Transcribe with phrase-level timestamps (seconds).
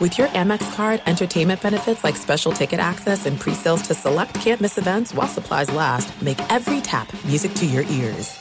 [0.00, 4.78] With your Amex card, entertainment benefits like special ticket access and pre-sales to select campus
[4.78, 8.38] events while supplies last, make every tap music to your ears.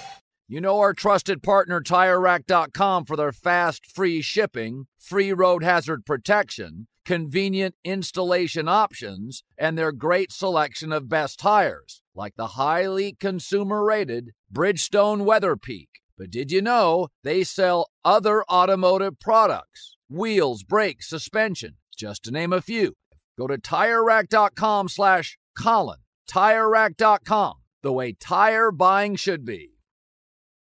[0.47, 6.87] You know our trusted partner TireRack.com for their fast, free shipping, free road hazard protection,
[7.03, 15.25] convenient installation options, and their great selection of best tires, like the highly consumer-rated Bridgestone
[15.25, 15.89] WeatherPeak.
[16.17, 19.97] But did you know they sell other automotive products?
[20.09, 22.93] Wheels, brakes, suspension, just to name a few.
[23.37, 25.99] Go to TireRack.com slash Colin.
[26.29, 29.71] TireRack.com, the way tire buying should be.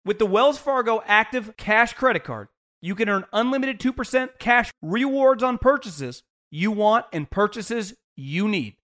[0.04, 2.48] With the Wells Fargo Active Cash Credit Card,
[2.80, 8.76] you can earn unlimited 2% cash rewards on purchases you want and purchases you need.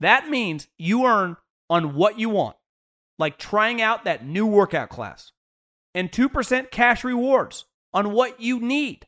[0.00, 1.36] That means you earn
[1.68, 2.56] on what you want,
[3.18, 5.32] like trying out that new workout class,
[5.94, 9.07] and 2% cash rewards on what you need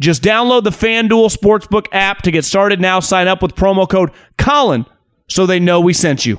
[0.00, 3.00] just download the FanDuel Sportsbook app to get started now.
[3.00, 4.86] Sign up with promo code Colin
[5.28, 6.38] so they know we sent you.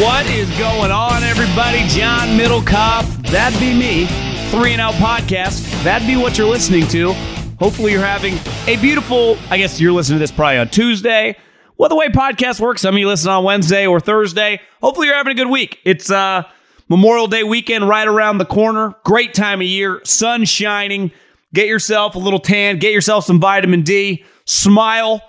[0.00, 1.86] What is going on, everybody?
[1.88, 3.30] John Middlekauff.
[3.30, 4.06] That'd be me.
[4.50, 5.62] Three and Out Podcast.
[5.84, 7.12] That'd be what you're listening to.
[7.58, 11.36] Hopefully, you're having a beautiful, I guess you're listening to this probably on Tuesday
[11.78, 14.60] well, the way podcast works, some of you listen on Wednesday or Thursday.
[14.80, 15.78] Hopefully, you're having a good week.
[15.84, 16.44] It's uh,
[16.88, 18.94] Memorial Day weekend right around the corner.
[19.04, 21.12] Great time of year, sun shining.
[21.54, 25.20] Get yourself a little tan, get yourself some vitamin D, smile.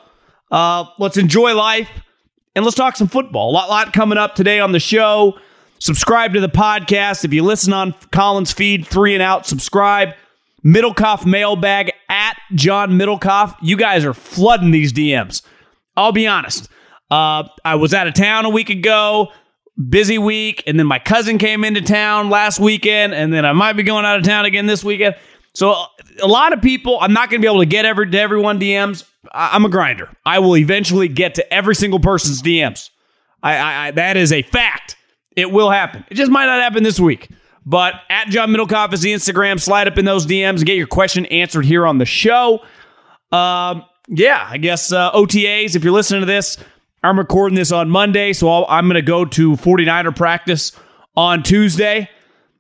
[0.52, 1.90] Uh, let's enjoy life,
[2.56, 3.50] and let's talk some football.
[3.50, 5.38] A lot, lot coming up today on the show.
[5.80, 7.26] Subscribe to the podcast.
[7.26, 10.14] If you listen on Colin's feed, three and out, subscribe.
[10.64, 13.56] Middlekauff mailbag at John Middlekauff.
[13.62, 15.42] You guys are flooding these DMs.
[15.96, 16.70] I'll be honest.
[17.12, 19.32] Uh, I was out of town a week ago,
[19.90, 23.74] busy week, and then my cousin came into town last weekend, and then I might
[23.74, 25.16] be going out of town again this weekend.
[25.54, 25.76] So
[26.22, 28.60] a lot of people, I'm not going to be able to get every to everyone
[28.60, 29.04] DMs.
[29.32, 30.10] I, am a grinder.
[30.26, 32.90] I will eventually get to every single person's DMs.
[33.42, 34.96] I, I, I, that is a fact.
[35.36, 36.06] It will happen.
[36.10, 37.30] It just might not happen this week.
[37.66, 39.60] But at John Middlekauff is the Instagram.
[39.60, 42.60] Slide up in those DMs and get your question answered here on the show.
[43.32, 46.58] Um, yeah, I guess uh, OTAs, if you're listening to this,
[47.04, 50.72] I'm recording this on Monday, so i am going to go to 49er practice
[51.16, 52.10] on Tuesday.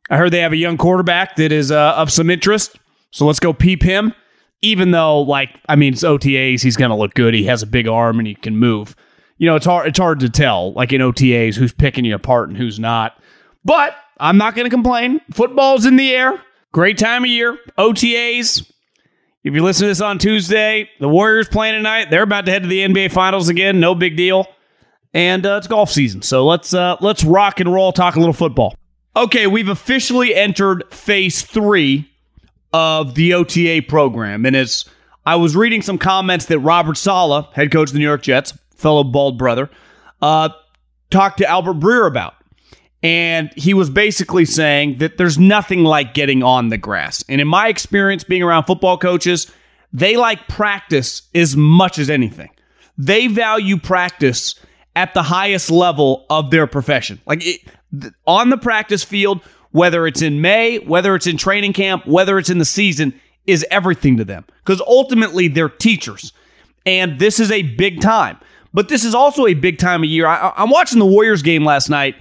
[0.09, 2.77] I heard they have a young quarterback that is uh, of some interest,
[3.11, 4.13] so let's go peep him.
[4.61, 7.33] Even though, like, I mean, it's OTAs, he's going to look good.
[7.33, 8.95] He has a big arm and he can move.
[9.37, 9.87] You know, it's hard.
[9.87, 13.22] It's hard to tell, like in OTAs, who's picking you apart and who's not.
[13.66, 15.19] But I'm not going to complain.
[15.31, 16.41] Football's in the air.
[16.72, 17.57] Great time of year.
[17.78, 18.72] OTAs,
[19.43, 22.09] if you listen to this on Tuesday, the Warriors playing tonight.
[22.09, 23.79] They're about to head to the NBA Finals again.
[23.79, 24.47] No big deal.
[25.13, 27.91] And uh, it's golf season, so let's uh, let's rock and roll.
[27.91, 28.75] Talk a little football.
[29.16, 32.09] Okay, we've officially entered phase three
[32.72, 34.85] of the OTA program, and as
[35.23, 38.57] I was reading some comments that Robert Saleh, head coach of the New York Jets,
[38.75, 39.69] fellow bald brother,
[40.23, 40.49] uh,
[41.11, 42.34] talked to Albert Breer about.
[43.03, 47.23] And he was basically saying that there's nothing like getting on the grass.
[47.28, 49.52] And in my experience being around football coaches,
[49.91, 52.50] they like practice as much as anything.
[52.97, 54.55] They value practice
[54.96, 57.20] at the highest level of their profession.
[57.26, 57.61] Like it,
[58.26, 59.41] on the practice field,
[59.72, 63.66] whether it's in May, whether it's in training camp, whether it's in the season, is
[63.70, 66.32] everything to them because ultimately they're teachers.
[66.85, 68.40] And this is a big time.
[68.73, 70.26] But this is also a big time of year.
[70.26, 72.16] I, I'm watching the Warriors game last night,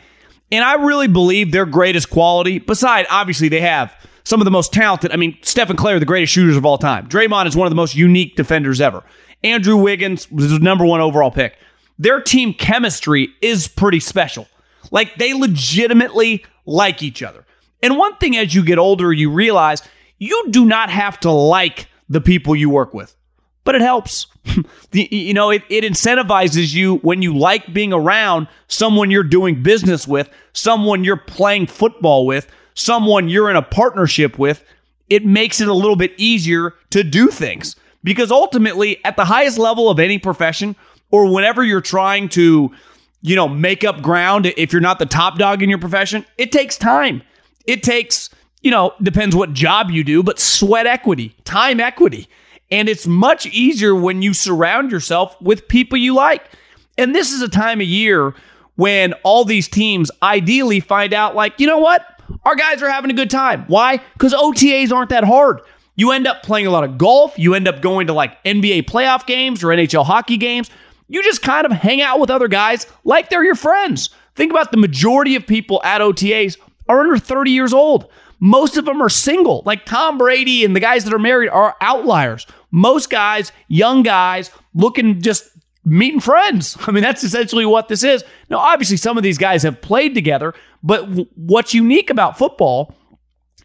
[0.53, 4.73] and I really believe their greatest quality, beside obviously they have some of the most
[4.73, 5.11] talented.
[5.11, 7.09] I mean, Stephen Klay, the greatest shooters of all time.
[7.09, 9.03] Draymond is one of the most unique defenders ever.
[9.43, 11.57] Andrew Wiggins was the number one overall pick.
[11.99, 14.47] Their team chemistry is pretty special.
[14.91, 17.45] Like they legitimately like each other.
[17.83, 19.83] And one thing as you get older, you realize
[20.19, 23.17] you do not have to like the people you work with,
[23.65, 24.27] but it helps.
[24.93, 30.07] you know, it, it incentivizes you when you like being around someone you're doing business
[30.07, 34.65] with, someone you're playing football with, someone you're in a partnership with.
[35.09, 39.59] It makes it a little bit easier to do things because ultimately, at the highest
[39.59, 40.75] level of any profession,
[41.11, 42.73] or whenever you're trying to,
[43.21, 46.51] you know, make up ground, if you're not the top dog in your profession, it
[46.51, 47.23] takes time.
[47.67, 48.31] It takes,
[48.63, 52.29] you know, depends what job you do, but sweat equity, time equity.
[52.73, 56.51] And it's much easier when you surround yourself with people you like.
[56.97, 58.35] And this is a time of year
[58.77, 62.05] when all these teams ideally find out, like, you know what?
[62.45, 63.65] Our guys are having a good time.
[63.67, 63.99] Why?
[64.15, 65.61] Because OTAs aren't that hard.
[65.97, 67.39] You end up playing a lot of golf.
[67.39, 70.71] You end up going to like NBA playoff games or NHL hockey games.
[71.09, 74.09] You just kind of hang out with other guys like they're your friends.
[74.35, 76.57] Think about the majority of people at OTAs
[76.89, 78.11] are under 30 years old.
[78.45, 79.63] Most of them are single.
[79.65, 82.45] Like Tom Brady and the guys that are married are outliers.
[82.73, 85.49] Most guys, young guys, looking just
[85.85, 86.77] meeting friends.
[86.89, 88.25] I mean, that's essentially what this is.
[88.51, 92.97] Now, obviously, some of these guys have played together, but w- what's unique about football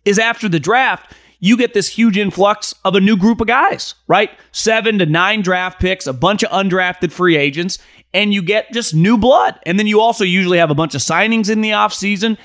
[0.06, 3.96] is after the draft, you get this huge influx of a new group of guys,
[4.08, 4.30] right?
[4.52, 7.80] Seven to nine draft picks, a bunch of undrafted free agents,
[8.14, 9.60] and you get just new blood.
[9.66, 12.38] And then you also usually have a bunch of signings in the offseason.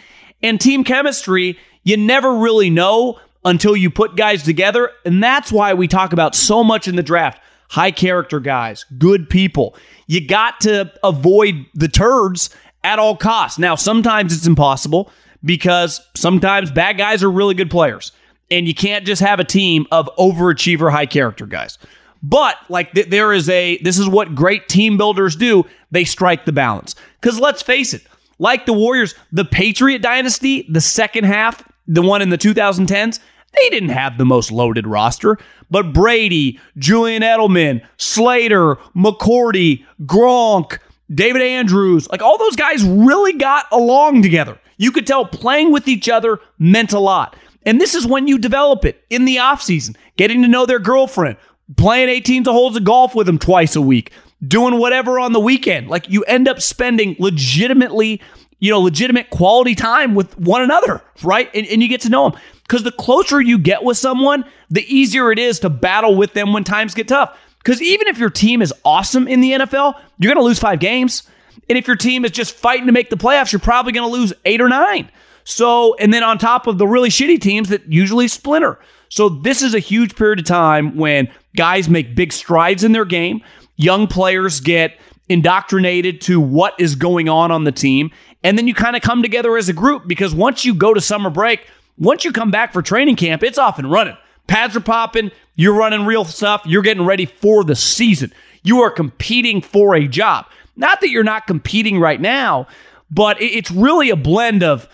[0.43, 4.91] And team chemistry, you never really know until you put guys together.
[5.05, 7.41] And that's why we talk about so much in the draft
[7.71, 9.75] high character guys, good people.
[10.07, 12.51] You got to avoid the turds
[12.85, 13.59] at all costs.
[13.59, 15.11] Now, sometimes it's impossible
[15.43, 18.13] because sometimes bad guys are really good players.
[18.51, 21.79] And you can't just have a team of overachiever high character guys.
[22.23, 25.65] But like th- there is a this is what great team builders do.
[25.91, 26.95] They strike the balance.
[27.23, 28.03] Cuz let's face it,
[28.39, 33.19] like the Warriors, the Patriot dynasty, the second half, the one in the 2010s,
[33.53, 35.39] they didn't have the most loaded roster.
[35.71, 40.79] But Brady, Julian Edelman, Slater, McCourty, Gronk,
[41.13, 44.59] David Andrews, like all those guys really got along together.
[44.79, 47.37] You could tell playing with each other meant a lot.
[47.65, 51.37] And this is when you develop it in the offseason, getting to know their girlfriend,
[51.77, 54.11] playing 18 holes of golf with them twice a week,
[54.47, 55.89] doing whatever on the weekend.
[55.89, 58.21] Like you end up spending legitimately,
[58.63, 61.51] you know, legitimate quality time with one another, right?
[61.53, 62.41] And, and you get to know them.
[62.63, 66.53] Because the closer you get with someone, the easier it is to battle with them
[66.53, 67.37] when times get tough.
[67.59, 70.79] Because even if your team is awesome in the NFL, you're going to lose five
[70.79, 71.25] games.
[71.69, 74.17] And if your team is just fighting to make the playoffs, you're probably going to
[74.17, 75.11] lose eight or nine.
[75.43, 78.79] So, and then on top of the really shitty teams that usually splinter.
[79.09, 83.05] So, this is a huge period of time when guys make big strides in their
[83.05, 83.43] game.
[83.75, 88.11] Young players get indoctrinated to what is going on on the team.
[88.45, 91.01] And then you kind of come together as a group because once you go to
[91.01, 91.67] summer break,
[91.99, 94.17] once you come back for training camp, it's off and running.
[94.47, 98.33] Pads are popping, you're running real stuff, you're getting ready for the season.
[98.63, 100.47] You are competing for a job.
[100.77, 102.67] Not that you're not competing right now,
[103.11, 104.89] but it's really a blend of,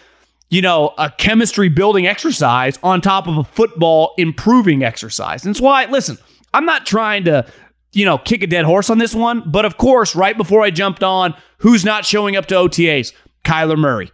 [0.50, 5.44] you know, a chemistry building exercise on top of a football improving exercise.
[5.44, 6.18] And it's why, listen,
[6.52, 7.46] I'm not trying to,
[7.92, 10.70] you know, kick a dead horse on this one, but of course, right before I
[10.70, 13.12] jumped on, who's not showing up to OTAs?
[13.48, 14.12] Kyler Murray.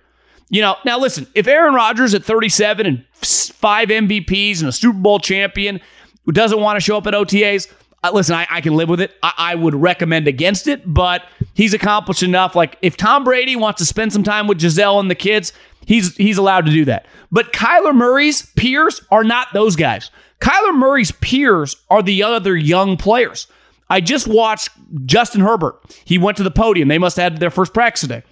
[0.48, 4.98] You know, now listen, if Aaron Rodgers at 37 and five MVPs and a Super
[4.98, 5.80] Bowl champion
[6.24, 7.72] who doesn't want to show up at OTAs,
[8.12, 9.12] listen, I, I, can live with it.
[9.22, 11.24] I, I, would recommend against it, but
[11.54, 12.54] he's accomplished enough.
[12.54, 15.52] Like if Tom Brady wants to spend some time with Gisele and the kids,
[15.86, 17.06] he's he's allowed to do that.
[17.32, 20.10] But Kyler Murray's peers are not those guys.
[20.40, 23.48] Kyler Murray's peers are the other young players.
[23.88, 24.70] I just watched
[25.06, 25.80] Justin Herbert.
[26.04, 26.88] He went to the podium.
[26.88, 28.22] They must have had their first practice today.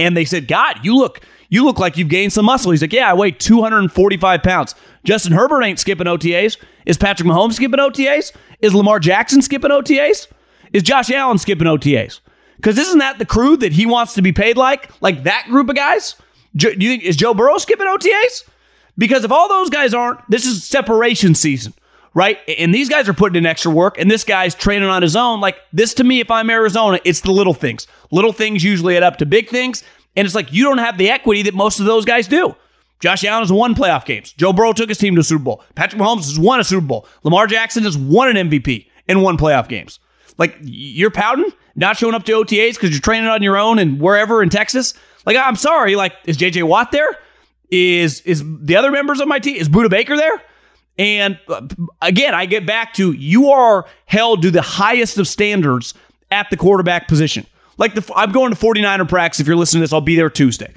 [0.00, 2.70] And they said, God, you look, you look like you've gained some muscle.
[2.70, 4.74] He's like, Yeah, I weigh 245 pounds.
[5.04, 6.56] Justin Herbert ain't skipping OTAs.
[6.86, 8.32] Is Patrick Mahomes skipping OTAs?
[8.60, 10.26] Is Lamar Jackson skipping OTAs?
[10.72, 12.20] Is Josh Allen skipping OTAs?
[12.56, 14.90] Because isn't that the crew that he wants to be paid like?
[15.02, 16.16] Like that group of guys?
[16.56, 18.44] Do you think is Joe Burrow skipping OTAs?
[18.96, 21.74] Because if all those guys aren't, this is separation season.
[22.14, 22.38] Right?
[22.58, 25.40] And these guys are putting in extra work, and this guy's training on his own.
[25.40, 27.86] Like this to me, if I'm Arizona, it's the little things.
[28.10, 29.82] Little things usually add up to big things.
[30.16, 32.54] And it's like you don't have the equity that most of those guys do.
[32.98, 34.32] Josh Allen has won playoff games.
[34.32, 35.64] Joe Burrow took his team to Super Bowl.
[35.74, 37.06] Patrick Mahomes has won a Super Bowl.
[37.22, 39.98] Lamar Jackson has won an MVP and won playoff games.
[40.36, 44.00] Like you're pouting, not showing up to OTAs because you're training on your own and
[44.00, 44.94] wherever in Texas.
[45.24, 45.96] Like I'm sorry.
[45.96, 47.16] Like is JJ Watt there?
[47.70, 49.56] Is is the other members of my team?
[49.56, 50.42] Is Budda Baker there?
[51.00, 51.66] And uh,
[52.02, 55.94] again, I get back to you are held to the highest of standards
[56.30, 57.46] at the quarterback position.
[57.78, 59.40] Like the, I'm going to 49er practice.
[59.40, 60.74] If you're listening to this, I'll be there Tuesday.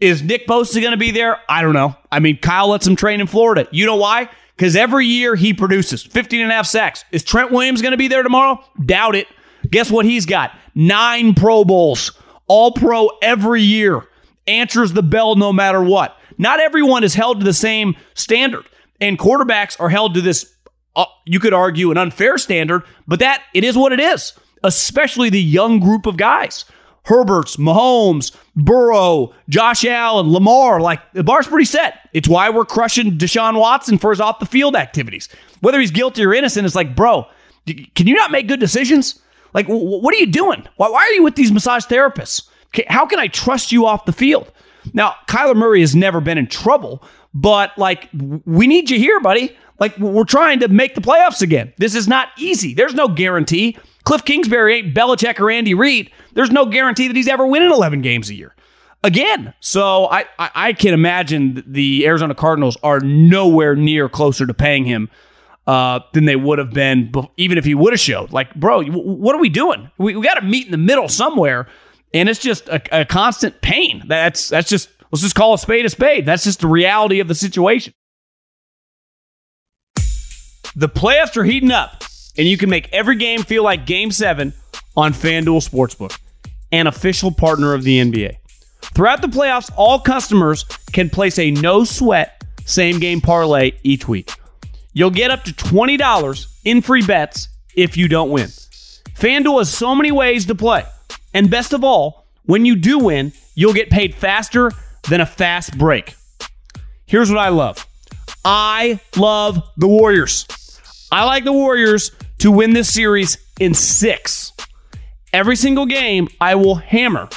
[0.00, 1.38] Is Nick Bosa going to be there?
[1.48, 1.94] I don't know.
[2.10, 3.68] I mean, Kyle lets him train in Florida.
[3.70, 4.28] You know why?
[4.56, 7.04] Because every year he produces 15 and a half sacks.
[7.12, 8.64] Is Trent Williams going to be there tomorrow?
[8.84, 9.28] Doubt it.
[9.70, 10.50] Guess what he's got?
[10.74, 14.02] Nine Pro Bowls, all pro every year.
[14.48, 16.16] Answers the bell no matter what.
[16.38, 18.64] Not everyone is held to the same standard,
[19.00, 20.54] and quarterbacks are held to this,
[20.96, 25.30] uh, you could argue, an unfair standard, but that it is what it is especially
[25.30, 26.64] the young group of guys.
[27.04, 32.08] Herberts, Mahomes, Burrow, Josh Allen, Lamar, like the bar's pretty set.
[32.12, 35.28] It's why we're crushing Deshaun Watson for his off the field activities.
[35.60, 37.26] Whether he's guilty or innocent, it's like, bro,
[37.66, 39.20] can you not make good decisions?
[39.54, 40.66] Like, what are you doing?
[40.76, 42.48] Why, why are you with these massage therapists?
[42.88, 44.52] How can I trust you off the field?
[44.92, 47.02] Now, Kyler Murray has never been in trouble,
[47.34, 48.08] but like,
[48.44, 49.56] we need you here, buddy.
[49.78, 51.72] Like, we're trying to make the playoffs again.
[51.78, 52.74] This is not easy.
[52.74, 53.78] There's no guarantee.
[54.04, 56.10] Cliff Kingsbury ain't Belichick or Andy Reid.
[56.34, 58.54] There's no guarantee that he's ever winning 11 games a year.
[59.02, 64.52] Again, so I, I, I can imagine the Arizona Cardinals are nowhere near closer to
[64.52, 65.08] paying him
[65.66, 68.32] uh, than they would have been, even if he would have showed.
[68.32, 69.90] Like, bro, what are we doing?
[69.96, 71.66] We, we got to meet in the middle somewhere,
[72.12, 74.02] and it's just a, a constant pain.
[74.06, 76.26] That's that's just let's just call a spade a spade.
[76.26, 77.94] That's just the reality of the situation.
[80.76, 82.04] The playoffs are heating up
[82.38, 84.52] and you can make every game feel like Game 7
[84.96, 86.16] on FanDuel Sportsbook,
[86.72, 88.36] an official partner of the NBA.
[88.94, 94.30] Throughout the playoffs, all customers can place a no sweat same game parlay each week.
[94.92, 98.48] You'll get up to $20 in free bets if you don't win.
[98.48, 100.84] FanDuel has so many ways to play.
[101.34, 104.70] And best of all, when you do win, you'll get paid faster
[105.08, 106.14] than a fast break.
[107.06, 107.86] Here's what I love
[108.44, 110.46] I love the Warriors.
[111.12, 114.52] I like the Warriors to win this series in six.
[115.32, 117.28] Every single game, I will hammer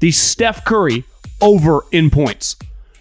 [0.00, 1.04] the Steph Curry
[1.40, 2.56] over in points.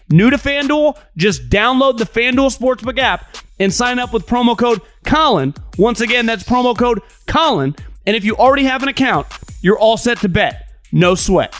[0.09, 0.97] New to FanDuel?
[1.15, 5.53] Just download the FanDuel Sportsbook app and sign up with promo code Colin.
[5.77, 7.75] Once again, that's promo code Colin.
[8.05, 9.27] And if you already have an account,
[9.61, 10.67] you're all set to bet.
[10.91, 11.59] No sweat.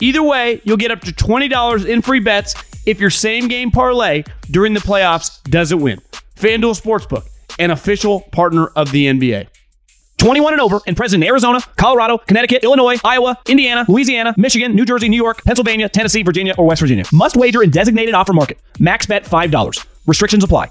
[0.00, 2.54] Either way, you'll get up to $20 in free bets
[2.86, 6.00] if your same game parlay during the playoffs doesn't win.
[6.36, 7.26] FanDuel Sportsbook
[7.60, 9.46] an official partner of the NBA.
[10.18, 14.84] 21 and over and present in Arizona, Colorado, Connecticut, Illinois, Iowa, Indiana, Louisiana, Michigan, New
[14.84, 17.04] Jersey, New York, Pennsylvania, Tennessee, Virginia, or West Virginia.
[17.12, 18.58] Must wager in designated offer market.
[18.78, 19.86] Max bet $5.
[20.06, 20.70] Restrictions apply.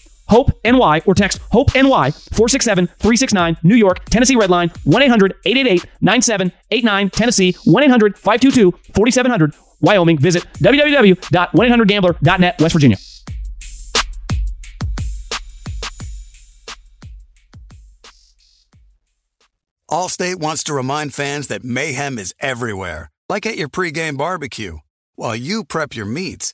[0.29, 5.85] HOPE NY or text HOPE NY 467 369 New York, Tennessee Redline 1 800 888
[6.01, 10.17] 9789 Tennessee 1 800 522 4700 Wyoming.
[10.17, 12.97] Visit www.1800gambler.net West Virginia.
[19.89, 24.77] Allstate wants to remind fans that mayhem is everywhere, like at your pregame barbecue.
[25.15, 26.53] While you prep your meats,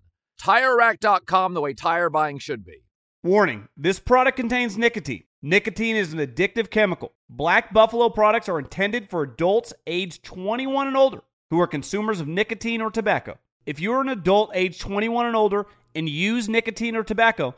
[0.41, 2.83] TireRack.com, the way tire buying should be.
[3.23, 5.23] Warning this product contains nicotine.
[5.43, 7.13] Nicotine is an addictive chemical.
[7.29, 11.21] Black Buffalo products are intended for adults aged 21 and older
[11.51, 13.37] who are consumers of nicotine or tobacco.
[13.67, 17.53] If you're an adult aged 21 and older and use nicotine or tobacco,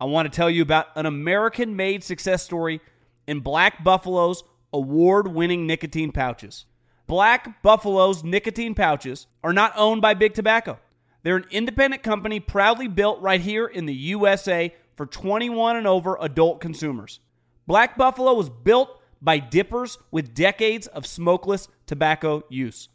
[0.00, 2.80] I want to tell you about an American made success story
[3.26, 6.64] in Black Buffalo's award winning nicotine pouches.
[7.06, 10.78] Black Buffalo's nicotine pouches are not owned by Big Tobacco.
[11.22, 16.16] They're an independent company proudly built right here in the USA for 21 and over
[16.20, 17.20] adult consumers.
[17.66, 22.88] Black Buffalo was built by dippers with decades of smokeless tobacco use.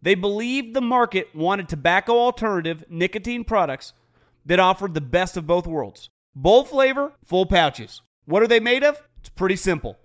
[0.00, 3.92] They believed the market wanted tobacco alternative nicotine products
[4.46, 6.10] that offered the best of both worlds.
[6.34, 8.02] Bold flavor, full pouches.
[8.24, 9.00] What are they made of?
[9.20, 9.98] It's pretty simple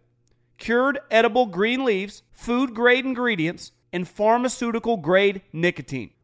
[0.58, 6.12] cured edible green leaves, food grade ingredients, and pharmaceutical grade nicotine.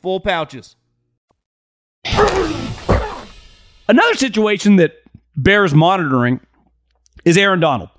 [0.00, 0.76] full pouches.
[3.88, 4.94] Another situation that
[5.36, 6.40] bears monitoring
[7.24, 7.90] is Aaron Donald,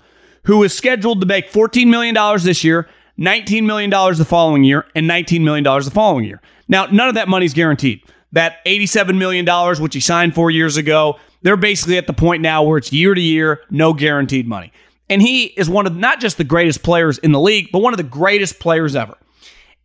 [0.44, 5.08] who is scheduled to make $14 million this year, $19 million the following year, and
[5.08, 6.40] $19 million the following year.
[6.68, 8.02] Now, none of that money is guaranteed.
[8.32, 9.46] That $87 million,
[9.82, 13.14] which he signed four years ago, they're basically at the point now where it's year
[13.14, 14.72] to year, no guaranteed money.
[15.08, 17.94] And he is one of not just the greatest players in the league, but one
[17.94, 19.16] of the greatest players ever.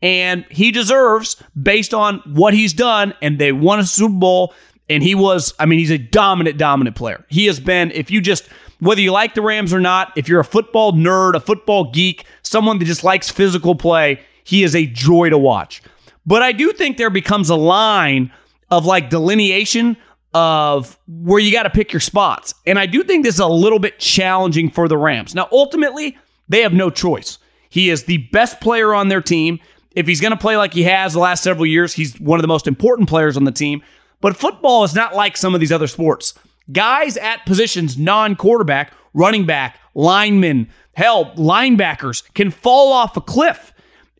[0.04, 4.54] And he deserves, based on what he's done, and they won a Super Bowl,
[4.90, 7.26] and he was, I mean, he's a dominant, dominant player.
[7.30, 10.42] He has been, if you just, whether you like the Rams or not, if you're
[10.42, 14.86] a football nerd, a football geek, someone that just likes physical play, he is a
[14.86, 15.82] joy to watch.
[16.26, 18.32] But I do think there becomes a line
[18.70, 19.96] of like delineation
[20.34, 22.54] of where you got to pick your spots.
[22.66, 25.34] And I do think this is a little bit challenging for the Rams.
[25.34, 26.18] Now, ultimately,
[26.50, 27.38] they have no choice.
[27.70, 29.60] He is the best player on their team.
[29.96, 32.42] If he's going to play like he has the last several years, he's one of
[32.42, 33.84] the most important players on the team.
[34.22, 36.34] But football is not like some of these other sports.
[36.72, 43.74] Guys at positions non quarterback, running back, linemen, hell, linebackers can fall off a cliff.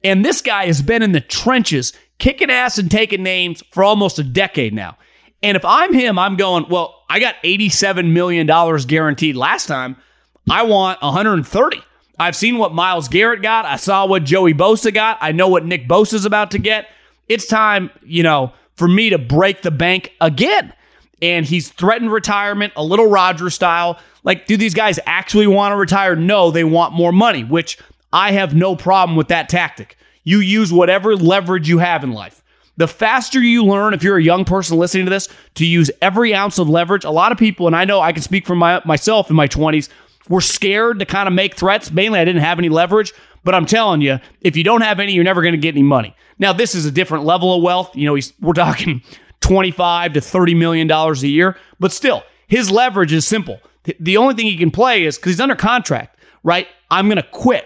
[0.04, 4.20] And this guy has been in the trenches, kicking ass and taking names for almost
[4.20, 4.98] a decade now.
[5.42, 8.48] And if I'm him, I'm going, well, I got $87 million
[8.88, 9.98] guaranteed last time.
[10.50, 11.82] I want 130.
[12.20, 13.66] I've seen what Myles Garrett got.
[13.66, 15.18] I saw what Joey Bosa got.
[15.22, 16.90] I know what Nick Bosa's about to get.
[17.28, 20.74] It's time, you know, for me to break the bank again.
[21.22, 24.00] And he's threatened retirement, a little Roger style.
[24.24, 26.16] Like, do these guys actually want to retire?
[26.16, 27.78] No, they want more money, which
[28.12, 29.98] I have no problem with that tactic.
[30.24, 32.42] You use whatever leverage you have in life.
[32.76, 36.34] The faster you learn, if you're a young person listening to this, to use every
[36.34, 38.82] ounce of leverage, a lot of people, and I know I can speak for my,
[38.84, 39.90] myself in my 20s,
[40.30, 41.92] were scared to kind of make threats.
[41.92, 45.14] Mainly, I didn't have any leverage, but I'm telling you, if you don't have any,
[45.14, 46.16] you're never going to get any money.
[46.40, 47.96] Now, this is a different level of wealth.
[47.96, 49.02] You know, we're talking
[49.42, 51.58] 25 to 30 million dollars a year.
[51.80, 53.60] But still, his leverage is simple.
[54.00, 56.68] The only thing he can play is because he's under contract, right?
[56.90, 57.66] I'm going to quit.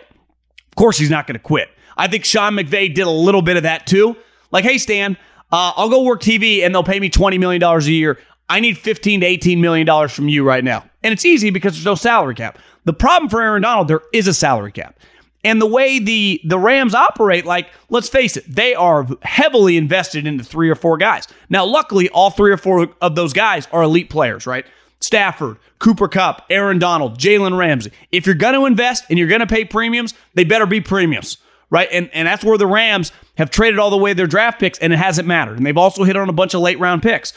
[0.69, 1.69] Of course, he's not going to quit.
[1.95, 4.15] I think Sean McVay did a little bit of that too.
[4.51, 5.17] Like, hey, Stan,
[5.51, 8.19] uh, I'll go work TV and they'll pay me $20 million a year.
[8.49, 10.86] I need 15 to 18 million dollars from you right now.
[11.07, 12.59] And it's easy because there's no salary cap.
[12.83, 14.99] The problem for Aaron Donald, there is a salary cap.
[15.45, 20.27] And the way the the Rams operate, like, let's face it, they are heavily invested
[20.27, 21.25] into three or four guys.
[21.47, 24.65] Now, luckily, all three or four of those guys are elite players, right?
[24.99, 27.93] Stafford, Cooper Kupp, Aaron Donald, Jalen Ramsey.
[28.11, 31.37] If you're going to invest and you're going to pay premiums, they better be premiums,
[31.69, 31.87] right?
[31.89, 34.91] And and that's where the Rams have traded all the way their draft picks, and
[34.91, 35.55] it hasn't mattered.
[35.55, 37.31] And they've also hit on a bunch of late round picks.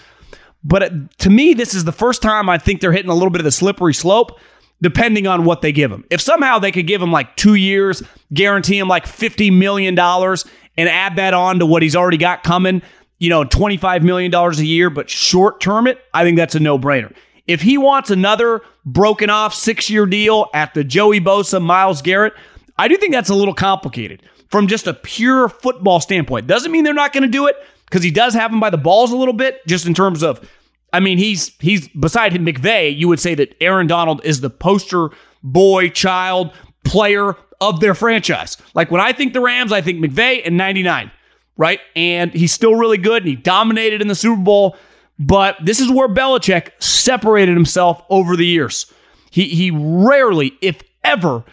[0.63, 3.41] But to me, this is the first time I think they're hitting a little bit
[3.41, 4.39] of the slippery slope,
[4.83, 6.05] depending on what they give him.
[6.11, 10.89] If somehow they could give him like two years, guarantee him like $50 million, and
[10.89, 12.83] add that on to what he's already got coming,
[13.19, 16.79] you know, $25 million a year, but short term it, I think that's a no
[16.79, 17.15] brainer.
[17.47, 22.33] If he wants another broken off six year deal at the Joey Bosa, Myles Garrett,
[22.79, 26.47] I do think that's a little complicated from just a pure football standpoint.
[26.47, 27.57] Doesn't mean they're not going to do it
[27.91, 30.49] because he does have him by the balls a little bit, just in terms of,
[30.93, 32.97] I mean, he's he's beside him McVay.
[32.97, 35.11] You would say that Aaron Donald is the poster
[35.43, 36.53] boy, child,
[36.85, 38.57] player of their franchise.
[38.75, 41.11] Like when I think the Rams, I think McVay and 99,
[41.57, 41.81] right?
[41.95, 44.77] And he's still really good and he dominated in the Super Bowl.
[45.19, 48.91] But this is where Belichick separated himself over the years.
[49.31, 51.45] He he rarely, if ever,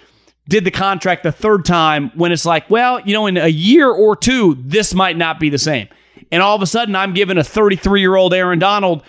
[0.48, 3.90] did the contract the third time when it's like, well, you know, in a year
[3.90, 5.88] or two, this might not be the same.
[6.32, 9.04] And all of a sudden, I'm giving a 33 year old Aaron Donald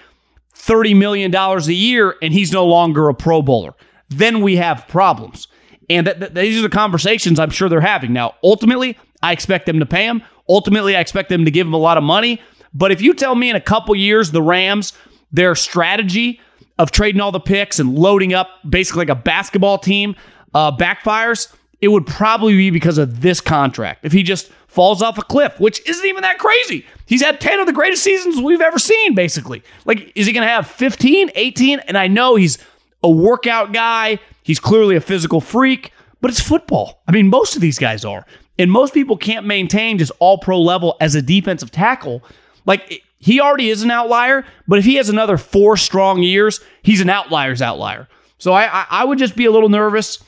[0.54, 3.74] $30 million a year, and he's no longer a Pro Bowler.
[4.08, 5.48] Then we have problems.
[5.88, 8.12] And th- th- these are the conversations I'm sure they're having.
[8.12, 10.22] Now, ultimately, I expect them to pay him.
[10.48, 12.40] Ultimately, I expect them to give him a lot of money.
[12.74, 14.92] But if you tell me in a couple years the Rams,
[15.32, 16.40] their strategy
[16.78, 20.14] of trading all the picks and loading up basically like a basketball team
[20.54, 24.04] uh, backfires, it would probably be because of this contract.
[24.04, 26.86] If he just falls off a cliff, which isn't even that crazy.
[27.04, 29.64] He's had 10 of the greatest seasons we've ever seen, basically.
[29.84, 31.80] Like, is he going to have 15, 18?
[31.80, 32.58] And I know he's
[33.02, 34.20] a workout guy.
[34.44, 37.02] He's clearly a physical freak, but it's football.
[37.08, 38.24] I mean, most of these guys are.
[38.56, 42.22] And most people can't maintain just all pro level as a defensive tackle
[42.64, 47.00] like he already is an outlier, but if he has another four strong years, he's
[47.00, 48.06] an outlier's outlier.
[48.38, 50.22] So I, I, I would just be a little nervous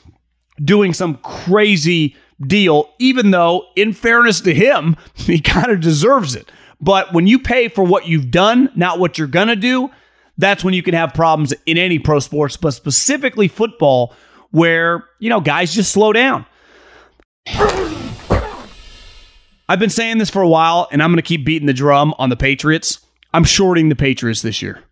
[0.61, 6.51] doing some crazy deal, even though, in fairness to him, he kind of deserves it.
[6.81, 9.91] But when you pay for what you've done, not what you're going to do,
[10.39, 14.15] that's when you can have problems in any pro sports, but specifically football,
[14.51, 16.47] where, you know, guys just slow down.
[19.69, 22.15] I've been saying this for a while, and I'm going to keep beating the drum
[22.19, 23.01] on the Patriots.
[23.33, 24.83] I'm shorting the Patriots this year.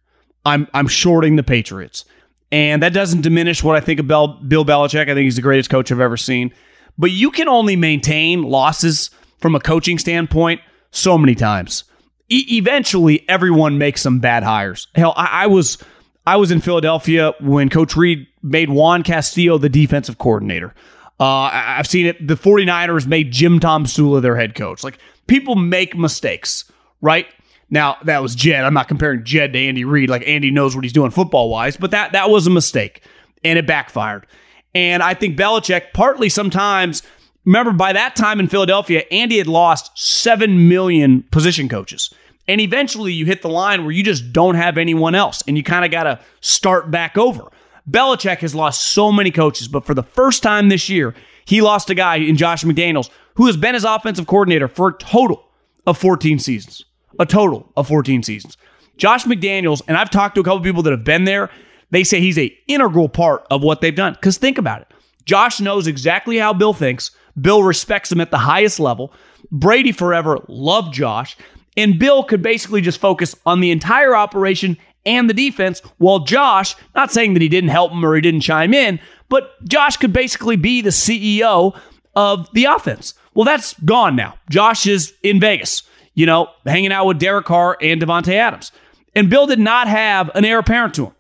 [0.45, 2.05] I'm I'm shorting the Patriots,
[2.53, 5.03] and that doesn't diminish what I think of Bill, Bill Belichick.
[5.03, 6.53] I think he's the greatest coach I've ever seen.
[6.99, 11.85] But you can only maintain losses from a coaching standpoint so many times.
[12.29, 14.89] E- eventually, everyone makes some bad hires.
[14.95, 15.79] Hell, I, I was
[16.27, 20.75] I was in Philadelphia when Coach Reid made Juan Castillo the defensive coordinator.
[21.21, 22.27] Uh, I've seen it.
[22.27, 24.85] The 49ers made Jim Tomsula their head coach.
[24.85, 27.27] Like people make mistakes, right?
[27.71, 28.65] Now that was Jed.
[28.65, 30.11] I'm not comparing Jed to Andy Reid.
[30.11, 33.03] Like Andy knows what he's doing football wise, but that that was a mistake
[33.45, 34.27] and it backfired.
[34.75, 37.03] And I think Belichick partly sometimes
[37.45, 42.13] remember by that time in Philadelphia, Andy had lost seven million position coaches.
[42.47, 45.63] And eventually you hit the line where you just don't have anyone else and you
[45.63, 47.45] kind of got to start back over.
[47.89, 51.89] Belichick has lost so many coaches, but for the first time this year, he lost
[51.89, 55.49] a guy in Josh McDaniels who has been his offensive coordinator for a total
[55.87, 56.85] of 14 seasons.
[57.19, 58.57] A total of 14 seasons.
[58.97, 61.51] Josh McDaniels, and I've talked to a couple people that have been there,
[61.91, 64.15] they say he's a integral part of what they've done.
[64.15, 64.89] Because think about it.
[65.25, 67.11] Josh knows exactly how Bill thinks.
[67.41, 69.13] Bill respects him at the highest level.
[69.51, 71.37] Brady forever loved Josh.
[71.77, 76.75] And Bill could basically just focus on the entire operation and the defense, while Josh,
[76.95, 80.13] not saying that he didn't help him or he didn't chime in, but Josh could
[80.13, 81.79] basically be the CEO
[82.15, 83.15] of the offense.
[83.33, 84.35] Well, that's gone now.
[84.51, 88.73] Josh is in Vegas, you know, hanging out with Derek Carr and Davante Adams.
[89.15, 91.13] And Bill did not have an heir apparent to him.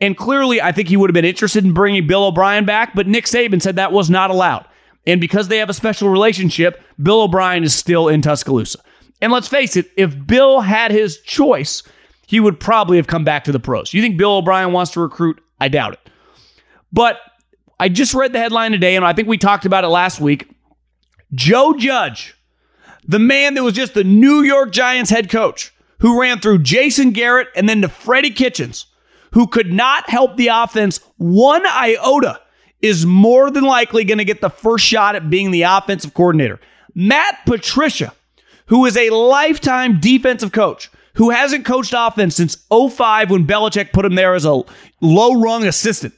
[0.00, 3.06] And clearly, I think he would have been interested in bringing Bill O'Brien back, but
[3.06, 4.66] Nick Saban said that was not allowed.
[5.06, 8.80] And because they have a special relationship, Bill O'Brien is still in Tuscaloosa.
[9.22, 11.82] And let's face it, if Bill had his choice,
[12.26, 13.94] he would probably have come back to the pros.
[13.94, 15.40] You think Bill O'Brien wants to recruit?
[15.60, 16.10] I doubt it.
[16.92, 17.18] But
[17.78, 20.50] I just read the headline today, and I think we talked about it last week.
[21.32, 22.34] Joe Judge,
[23.06, 27.12] the man that was just the New York Giants head coach, who ran through Jason
[27.12, 28.86] Garrett and then to Freddie Kitchens,
[29.36, 32.40] who could not help the offense one iota,
[32.80, 36.58] is more than likely going to get the first shot at being the offensive coordinator.
[36.94, 38.14] Matt Patricia,
[38.68, 44.06] who is a lifetime defensive coach, who hasn't coached offense since 05 when Belichick put
[44.06, 44.62] him there as a
[45.02, 46.14] low rung assistant,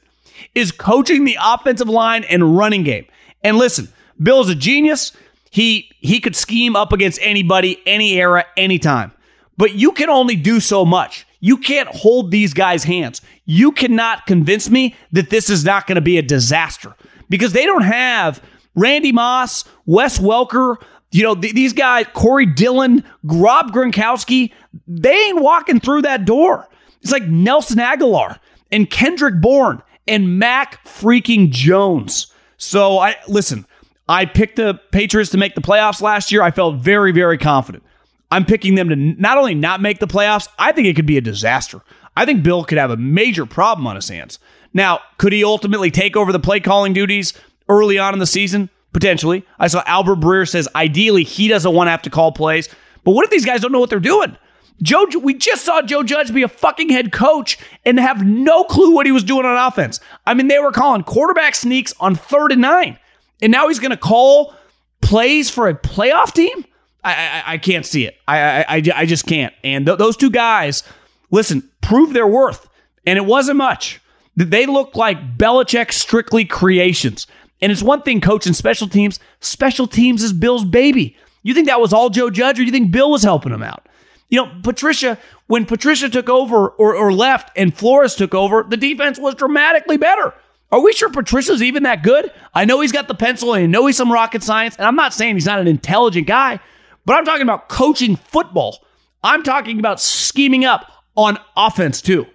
[0.55, 3.05] is coaching the offensive line and running game.
[3.43, 3.89] And listen,
[4.23, 5.11] Bill is a genius.
[5.51, 9.11] He he could scheme up against anybody, any era, anytime.
[9.57, 11.25] But you can only do so much.
[11.39, 13.21] You can't hold these guys' hands.
[13.45, 16.95] You cannot convince me that this is not going to be a disaster
[17.29, 18.41] because they don't have
[18.75, 20.77] Randy Moss, Wes Welker,
[21.11, 24.51] you know, th- these guys, Corey Dillon, Rob Gronkowski,
[24.87, 26.67] they ain't walking through that door.
[27.01, 28.39] It's like Nelson Agholor
[28.71, 32.27] and Kendrick Bourne and Mac freaking Jones.
[32.57, 33.65] So I listen,
[34.07, 36.41] I picked the Patriots to make the playoffs last year.
[36.41, 37.83] I felt very, very confident.
[38.31, 41.17] I'm picking them to not only not make the playoffs, I think it could be
[41.17, 41.81] a disaster.
[42.15, 44.39] I think Bill could have a major problem on his hands.
[44.73, 47.33] Now, could he ultimately take over the play calling duties
[47.67, 48.69] early on in the season?
[48.91, 49.45] Potentially.
[49.59, 52.69] I saw Albert Breer says ideally he doesn't want to have to call plays.
[53.03, 54.37] But what if these guys don't know what they're doing?
[54.81, 58.93] Joe, we just saw Joe Judge be a fucking head coach and have no clue
[58.93, 59.99] what he was doing on offense.
[60.25, 62.97] I mean, they were calling quarterback sneaks on third and nine,
[63.41, 64.55] and now he's going to call
[65.01, 66.65] plays for a playoff team.
[67.03, 68.17] I, I, I can't see it.
[68.27, 69.53] I, I, I just can't.
[69.63, 70.83] And th- those two guys,
[71.31, 72.69] listen, prove their worth,
[73.05, 74.01] and it wasn't much.
[74.35, 77.27] They look like Belichick strictly creations.
[77.61, 79.19] And it's one thing coaching special teams.
[79.41, 81.17] Special teams is Bill's baby.
[81.43, 83.87] You think that was all Joe Judge, or you think Bill was helping him out?
[84.29, 88.77] You know, Patricia, when Patricia took over or, or left and Flores took over, the
[88.77, 90.33] defense was dramatically better.
[90.71, 92.31] Are we sure Patricia's even that good?
[92.53, 94.95] I know he's got the pencil and I know he's some rocket science, and I'm
[94.95, 96.59] not saying he's not an intelligent guy,
[97.05, 98.85] but I'm talking about coaching football.
[99.23, 102.27] I'm talking about scheming up on offense too.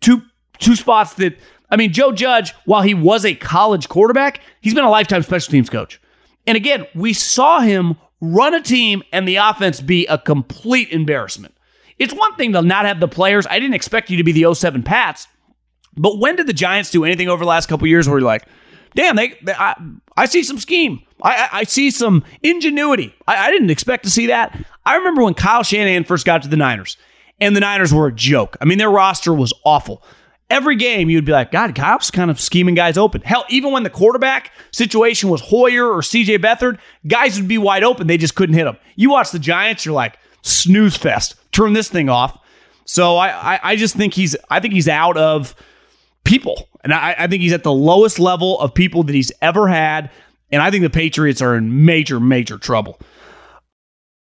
[0.00, 0.22] Two
[0.58, 1.38] two spots that
[1.70, 5.52] I mean, Joe Judge, while he was a college quarterback, he's been a lifetime special
[5.52, 6.00] teams coach.
[6.46, 11.54] And again, we saw him run a team and the offense be a complete embarrassment.
[11.98, 13.46] It's one thing to not have the players.
[13.48, 15.28] I didn't expect you to be the 07 Pats,
[15.96, 18.46] but when did the Giants do anything over the last couple years where you're like,
[18.94, 19.80] damn, they, they I,
[20.16, 21.02] I, see some scheme.
[21.22, 23.14] I, I, I see some ingenuity.
[23.26, 24.58] I, didn't expect to see that.
[24.84, 26.96] I remember when Kyle Shanahan first got to the Niners,
[27.40, 28.56] and the Niners were a joke.
[28.60, 30.02] I mean, their roster was awful
[30.50, 33.22] every game you'd be like, God, Kyle's kind of scheming guys open.
[33.22, 37.84] Hell, even when the quarterback situation was Hoyer or CJ Beathard, guys would be wide
[37.84, 38.08] open.
[38.08, 38.76] They just couldn't hit them.
[38.96, 41.36] You watch the Giants, you're like, snooze fest.
[41.52, 42.38] Turn this thing off.
[42.84, 45.54] So I, I, I just think he's I think he's out of
[46.24, 46.68] people.
[46.82, 50.10] And I, I think he's at the lowest level of people that he's ever had.
[50.50, 52.98] And I think the Patriots are in major, major trouble.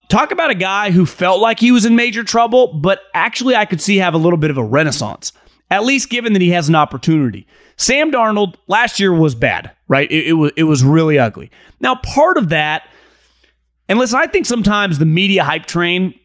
[0.09, 3.65] Talk about a guy who felt like he was in major trouble, but actually I
[3.65, 5.31] could see have a little bit of a renaissance
[5.71, 7.47] at least given that he has an opportunity.
[7.77, 10.11] Sam Darnold last year was bad, right?
[10.11, 11.51] It, it, was it was really ugly.
[11.79, 12.87] Now, part of that,
[13.87, 16.18] and listen, I think sometimes the media hype train,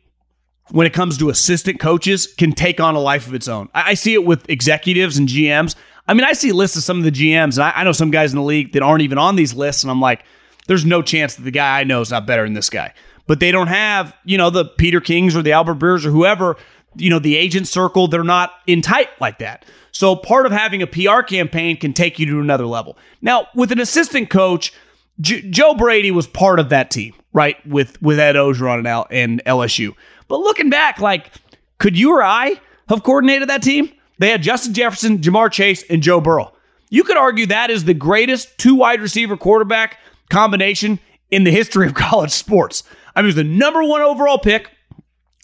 [0.71, 3.69] when it comes to assistant coaches, can take on a life of its own.
[3.75, 5.75] I, I see it with executives and GMs.
[6.07, 8.11] I mean, I see lists of some of the GMs, and I, I know some
[8.11, 10.25] guys in the league that aren't even on these lists, and I'm like,
[10.67, 12.95] there's no chance that the guy I know is not better than this guy.
[13.27, 16.57] But they don't have, you know, the Peter Kings or the Albert Breers or whoever
[16.97, 19.65] you know, the agent circle, they're not in tight like that.
[19.93, 22.97] So part of having a PR campaign can take you to another level.
[23.21, 24.73] Now, with an assistant coach,
[25.21, 27.65] J- Joe Brady was part of that team, right?
[27.67, 29.95] With with Ed Orgeron and, L- and LSU.
[30.29, 31.31] But looking back, like,
[31.79, 33.93] could you or I have coordinated that team?
[34.19, 36.53] They had Justin Jefferson, Ja'Marr Chase, and Joe Burrow.
[36.91, 39.99] You could argue that is the greatest two wide receiver quarterback
[40.31, 42.85] combination in the history of college sports.
[43.15, 44.71] I mean, it was the number one overall pick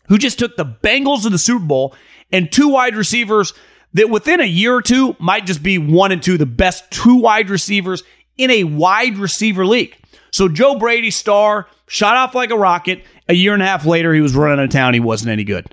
[0.08, 1.94] who just took the Bengals to the Super Bowl
[2.32, 3.52] and two wide receivers
[3.94, 7.16] that within a year or two might just be one and two, the best two
[7.16, 8.02] wide receivers
[8.36, 9.96] in a wide receiver league.
[10.30, 13.04] So Joe Brady, star, shot off like a rocket.
[13.28, 14.94] A year and a half later, he was running out of town.
[14.94, 15.72] He wasn't any good.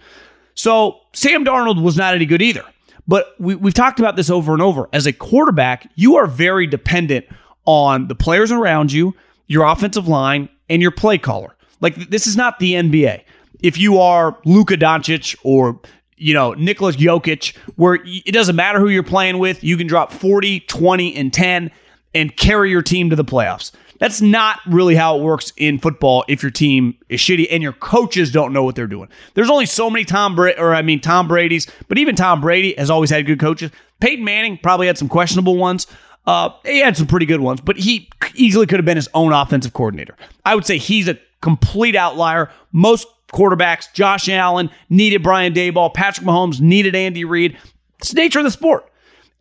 [0.53, 2.63] So Sam Darnold was not any good either.
[3.07, 4.89] But we, we've talked about this over and over.
[4.91, 7.25] As a quarterback, you are very dependent
[7.65, 9.15] on the players around you,
[9.47, 11.55] your offensive line, and your play caller.
[11.79, 13.23] Like this is not the NBA
[13.61, 15.79] if you are Luka Doncic or
[16.19, 20.11] you know, Nicholas Jokic, where it doesn't matter who you're playing with, you can drop
[20.11, 21.69] 40, 20, and 10
[22.15, 23.71] and carry your team to the playoffs.
[23.99, 27.73] That's not really how it works in football if your team is shitty and your
[27.73, 29.09] coaches don't know what they're doing.
[29.33, 32.75] There's only so many Tom Brady, or I mean Tom Brady's, but even Tom Brady
[32.77, 33.71] has always had good coaches.
[33.99, 35.87] Peyton Manning probably had some questionable ones.
[36.25, 39.31] Uh, he had some pretty good ones, but he easily could have been his own
[39.31, 40.15] offensive coordinator.
[40.45, 42.51] I would say he's a complete outlier.
[42.71, 43.91] Most quarterbacks.
[43.93, 45.93] Josh Allen needed Brian Daboll.
[45.93, 47.57] Patrick Mahomes needed Andy Reid.
[47.99, 48.91] It's the nature of the sport.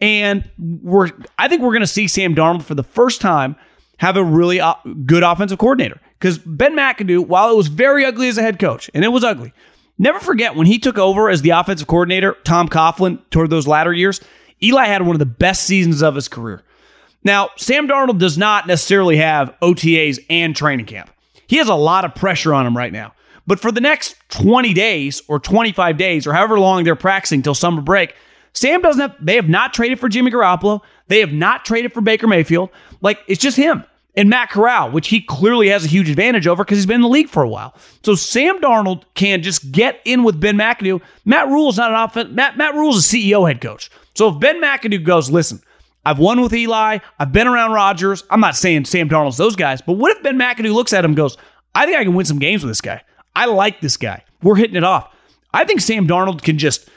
[0.01, 3.57] And we're I think we're going to see Sam Darnold for the first time
[3.99, 6.01] have a really uh, good offensive coordinator.
[6.19, 9.25] Because Ben McAdoo, while it was very ugly as a head coach, and it was
[9.25, 9.53] ugly,
[9.99, 13.93] never forget when he took over as the offensive coordinator, Tom Coughlin, toward those latter
[13.93, 14.21] years,
[14.63, 16.63] Eli had one of the best seasons of his career.
[17.23, 21.11] Now, Sam Darnold does not necessarily have OTAs and training camp.
[21.47, 23.15] He has a lot of pressure on him right now.
[23.47, 27.55] But for the next 20 days or 25 days or however long they're practicing till
[27.55, 28.15] summer break,
[28.53, 30.81] Sam doesn't have, they have not traded for Jimmy Garoppolo.
[31.09, 32.71] They have not traded for Baker Mayfield.
[33.01, 33.85] Like, it's just him
[34.17, 37.03] and Matt Corral, which he clearly has a huge advantage over because he's been in
[37.03, 37.75] the league for a while.
[38.03, 41.03] So Sam Darnold can just get in with Ben McAdoo.
[41.25, 42.31] Matt Rhule is not an offense.
[42.33, 43.91] Matt, Matt is a CEO head coach.
[44.15, 45.61] So if Ben McAdoo goes, listen,
[46.05, 46.99] I've won with Eli.
[47.19, 48.25] I've been around Rodgers.
[48.31, 51.11] I'm not saying Sam Darnold's those guys, but what if Ben McAdoo looks at him
[51.11, 51.37] and goes,
[51.75, 53.03] I think I can win some games with this guy.
[53.35, 54.25] I like this guy.
[54.43, 55.13] We're hitting it off.
[55.53, 56.89] I think Sam Darnold can just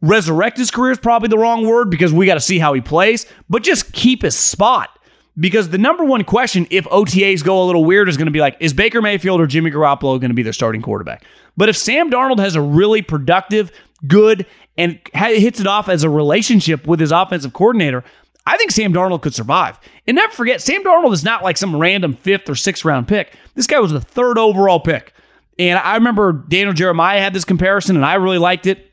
[0.00, 2.80] resurrect his career is probably the wrong word because we got to see how he
[2.80, 4.98] plays, but just keep his spot.
[5.40, 8.40] Because the number one question, if OTAs go a little weird, is going to be
[8.40, 11.24] like, is Baker Mayfield or Jimmy Garoppolo going to be their starting quarterback?
[11.56, 13.72] But if Sam Darnold has a really productive,
[14.06, 18.04] good, and hits it off as a relationship with his offensive coordinator,
[18.46, 19.78] I think Sam Darnold could survive.
[20.06, 23.34] And never forget, Sam Darnold is not like some random fifth or sixth round pick.
[23.54, 25.14] This guy was the third overall pick.
[25.58, 28.90] And I remember Daniel Jeremiah had this comparison, and I really liked it.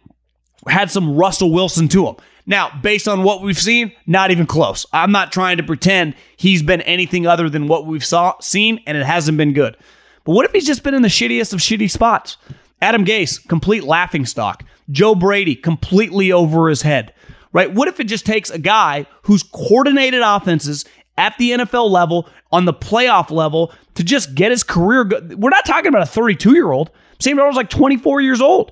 [0.67, 2.15] Had some Russell Wilson to him.
[2.49, 4.85] Now, based on what we've seen, not even close.
[4.93, 8.97] I'm not trying to pretend he's been anything other than what we've saw, seen, and
[8.97, 9.75] it hasn't been good.
[10.23, 12.37] But what if he's just been in the shittiest of shitty spots?
[12.81, 14.63] Adam Gase, complete laughing stock.
[14.89, 17.13] Joe Brady, completely over his head.
[17.51, 17.73] Right?
[17.73, 20.85] What if it just takes a guy who's coordinated offenses
[21.17, 25.03] at the NFL level, on the playoff level, to just get his career?
[25.03, 26.91] Go- We're not talking about a 32 year old.
[27.19, 28.71] Sam Darnold's like 24 years old.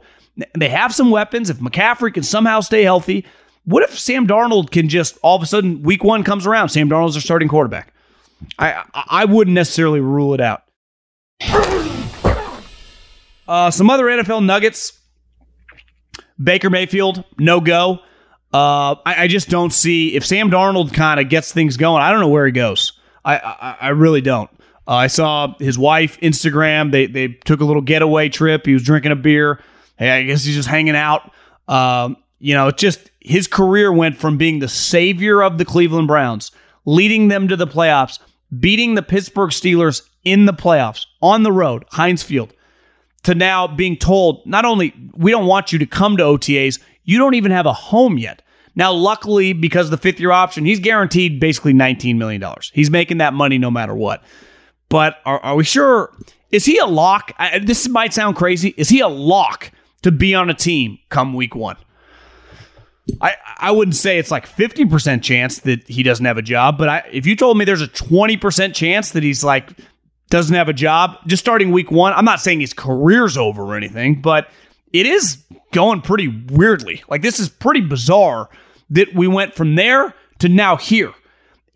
[0.57, 1.49] They have some weapons.
[1.49, 3.25] If McCaffrey can somehow stay healthy,
[3.65, 6.89] what if Sam Darnold can just all of a sudden week one comes around, Sam
[6.89, 7.93] Darnold's our starting quarterback?
[8.58, 10.63] I I wouldn't necessarily rule it out.
[13.47, 14.99] Uh, some other NFL nuggets.
[16.41, 17.99] Baker Mayfield, no go.
[18.54, 22.01] Uh, I, I, just don't see if Sam Darnold kind of gets things going.
[22.01, 22.93] I don't know where he goes.
[23.23, 24.49] I I, I really don't.
[24.88, 26.91] Uh, I saw his wife Instagram.
[26.91, 28.65] They they took a little getaway trip.
[28.65, 29.62] He was drinking a beer.
[29.97, 31.32] Hey, I guess he's just hanging out.
[31.67, 36.07] Um, you know, it's just his career went from being the savior of the Cleveland
[36.07, 36.51] Browns,
[36.85, 38.19] leading them to the playoffs,
[38.57, 42.53] beating the Pittsburgh Steelers in the playoffs on the road, Heinz Field,
[43.23, 47.17] to now being told not only we don't want you to come to OTAs, you
[47.17, 48.41] don't even have a home yet.
[48.75, 52.43] Now, luckily, because of the fifth year option, he's guaranteed basically $19 million.
[52.73, 54.23] He's making that money no matter what.
[54.89, 56.13] But are, are we sure?
[56.51, 57.33] Is he a lock?
[57.38, 58.73] I, this might sound crazy.
[58.77, 61.77] Is he a lock to be on a team come week one?
[63.21, 66.89] I, I wouldn't say it's like 50% chance that he doesn't have a job, but
[66.89, 69.71] I, if you told me there's a 20% chance that he's like
[70.29, 73.75] doesn't have a job just starting week one, I'm not saying his career's over or
[73.75, 74.49] anything, but
[74.91, 77.03] it is going pretty weirdly.
[77.07, 78.49] Like this is pretty bizarre
[78.89, 81.13] that we went from there to now here.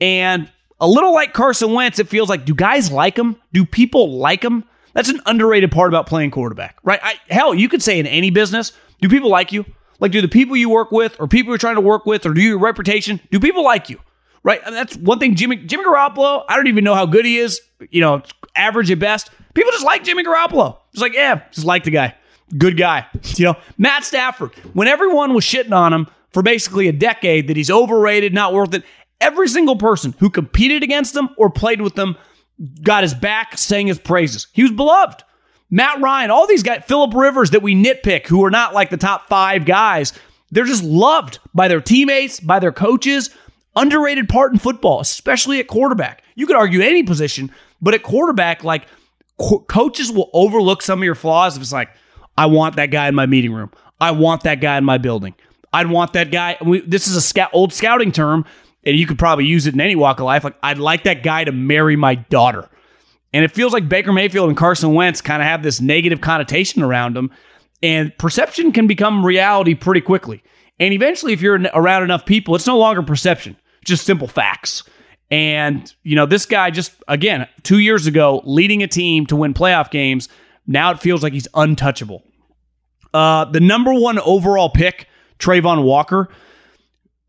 [0.01, 3.35] And a little like Carson Wentz, it feels like do guys like him?
[3.53, 4.63] Do people like him?
[4.93, 6.99] That's an underrated part about playing quarterback, right?
[7.03, 9.65] I, hell, you could say in any business, do people like you?
[9.99, 12.33] Like, do the people you work with, or people you're trying to work with, or
[12.33, 13.99] do your reputation, do people like you?
[14.43, 14.61] Right?
[14.65, 15.35] And that's one thing.
[15.35, 16.45] Jimmy Jimmy Garoppolo.
[16.47, 17.59] I don't even know how good he is.
[17.89, 18.21] You know,
[18.55, 19.31] average at best.
[19.53, 20.77] People just like Jimmy Garoppolo.
[20.93, 22.15] It's like, yeah, just like the guy.
[22.57, 23.05] Good guy.
[23.35, 24.55] You know, Matt Stafford.
[24.73, 28.73] When everyone was shitting on him for basically a decade that he's overrated, not worth
[28.73, 28.83] it,
[29.19, 32.15] every single person who competed against him or played with him
[32.81, 34.47] got his back, saying his praises.
[34.53, 35.23] He was beloved.
[35.69, 38.97] Matt Ryan, all these guys, Philip Rivers that we nitpick, who are not like the
[38.97, 40.13] top five guys,
[40.51, 43.29] they're just loved by their teammates, by their coaches.
[43.75, 46.23] Underrated part in football, especially at quarterback.
[46.35, 47.51] You could argue any position,
[47.81, 48.87] but at quarterback, like
[49.37, 51.89] co- coaches will overlook some of your flaws if it's like,
[52.35, 53.71] I want that guy in my meeting room.
[54.01, 55.35] I want that guy in my building.
[55.71, 56.57] I'd want that guy.
[56.65, 58.43] We, this is a scout, old scouting term,
[58.83, 60.43] and you could probably use it in any walk of life.
[60.43, 62.69] Like, I'd like that guy to marry my daughter.
[63.33, 66.81] And it feels like Baker Mayfield and Carson Wentz kind of have this negative connotation
[66.81, 67.31] around them.
[67.81, 70.43] And perception can become reality pretty quickly.
[70.79, 74.83] And eventually, if you're around enough people, it's no longer perception, just simple facts.
[75.29, 79.53] And, you know, this guy just, again, two years ago, leading a team to win
[79.53, 80.27] playoff games,
[80.65, 82.23] now it feels like he's untouchable.
[83.13, 85.07] Uh, the number one overall pick,
[85.37, 86.29] Travon Walker.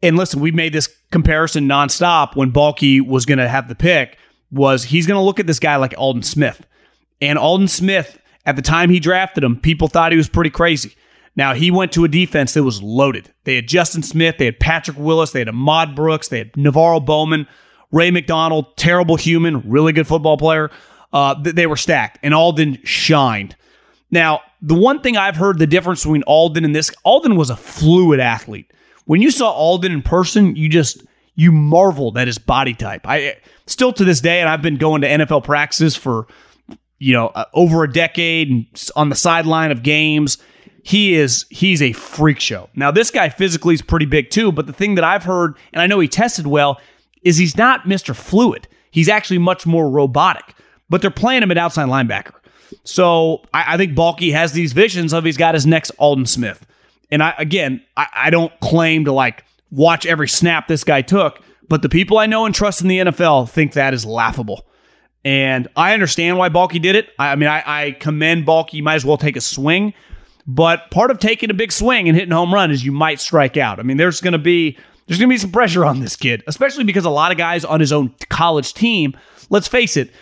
[0.03, 4.17] And listen, we made this comparison nonstop when Baalke was going to have the pick
[4.51, 6.67] was he's going to look at this guy like Aldon Smith.
[7.21, 10.95] And Aldon Smith, At the time he drafted him, people thought he was pretty crazy.
[11.37, 13.33] Now he went to a defense that was loaded.
[13.45, 17.05] They had Justin Smith, they had Patrick Willis, they had Ahmad Brooks, they had NaVorro
[17.05, 17.47] Bowman,
[17.93, 20.71] Ray McDonald, terrible human, really good football player.
[21.13, 23.57] Uh, they were stacked, and Aldon shined.
[24.11, 27.57] Now, the one thing I've heard the difference between Aldon and this, Aldon was a
[27.57, 28.73] fluid athlete.
[29.07, 31.03] When you saw Aldon in person, you just
[31.41, 33.01] you marveled at his body type.
[33.07, 36.27] I still to this day, and I've been going to NFL practices for
[36.99, 40.37] you know uh, over a decade and on the sideline of games.
[40.83, 42.69] He is he's a freak show.
[42.75, 45.81] Now this guy physically is pretty big too, but the thing that I've heard, and
[45.81, 46.79] I know he tested well,
[47.23, 48.15] is he's not Mr.
[48.15, 48.69] Fluid.
[48.91, 50.55] He's actually much more robotic.
[50.91, 52.35] But they're playing him at outside linebacker.
[52.85, 56.67] So I, I think Baalke has these visions of he's got his next Aldon Smith.
[57.11, 61.41] And I again, I, I don't claim to like watch every snap this guy took,
[61.69, 64.67] but the people I know and trust in the NFL think that is laughable.
[65.25, 67.11] And I understand why Baalke did it.
[67.19, 68.73] I, I mean, I, I commend Baalke.
[68.73, 69.93] You might as well take a swing.
[70.47, 73.57] But part of taking a big swing and hitting home run is you might strike
[73.57, 73.79] out.
[73.79, 76.43] I mean, there's going to be there's going to be some pressure on this kid,
[76.47, 79.17] especially because a lot of guys on his own college team.
[79.51, 80.13] Let's face it,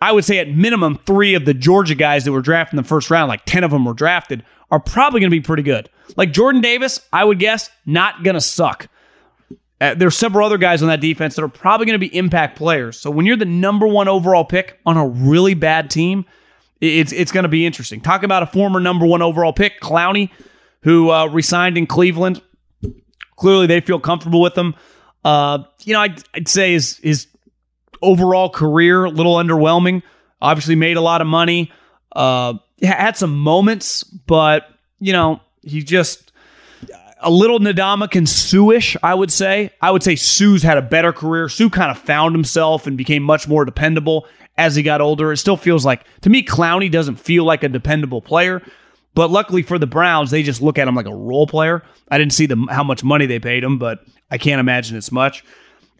[0.00, 2.88] I would say at minimum three of the Georgia guys that were drafted in the
[2.88, 5.88] first round, like 10 of them were drafted, are probably going to be pretty good.
[6.16, 8.88] Like Jordan Davis, I would guess, not going to suck.
[9.80, 12.56] Uh, there's several other guys on that defense that are probably going to be impact
[12.56, 12.98] players.
[12.98, 16.24] So when you're the number one overall pick on a really bad team,
[16.80, 18.00] it's it's going to be interesting.
[18.00, 20.30] Talk about a former number one overall pick, Clowney,
[20.82, 22.42] who uh, resigned in Cleveland.
[23.36, 24.74] Clearly, they feel comfortable with him.
[25.24, 27.26] Uh, you know, I'd, I'd say his his
[28.02, 30.02] overall career a little underwhelming.
[30.40, 31.72] Obviously, made a lot of money.
[32.12, 34.68] Uh, had some moments, but
[35.00, 36.25] you know, he just
[37.20, 39.70] a little Ndamukong Suh-ish, I would say.
[39.80, 41.48] I would say Suh's had a better career.
[41.48, 44.26] Suh kind of found himself and became much more dependable
[44.58, 45.32] as he got older.
[45.32, 48.62] It still feels like to me, Clowney doesn't feel like a dependable player.
[49.14, 51.82] But luckily for the Browns, they just look at him like a role player.
[52.10, 54.00] I didn't see the, how much money they paid him, but
[54.30, 55.42] I can't imagine it's much.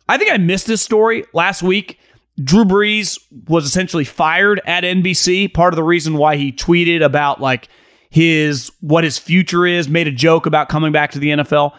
[0.06, 1.98] I think I missed this story last week.
[2.42, 5.52] Drew Brees was essentially fired at NBC.
[5.52, 7.68] Part of the reason why he tweeted about like
[8.10, 11.76] his what his future is, made a joke about coming back to the NFL.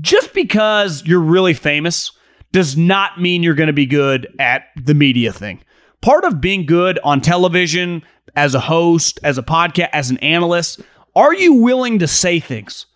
[0.00, 2.12] Just because you're really famous
[2.52, 5.60] does not mean you're going to be good at the media thing.
[6.00, 8.02] Part of being good on television,
[8.36, 10.80] as a host, as a podcast, as an analyst,
[11.16, 12.86] are you willing to say things?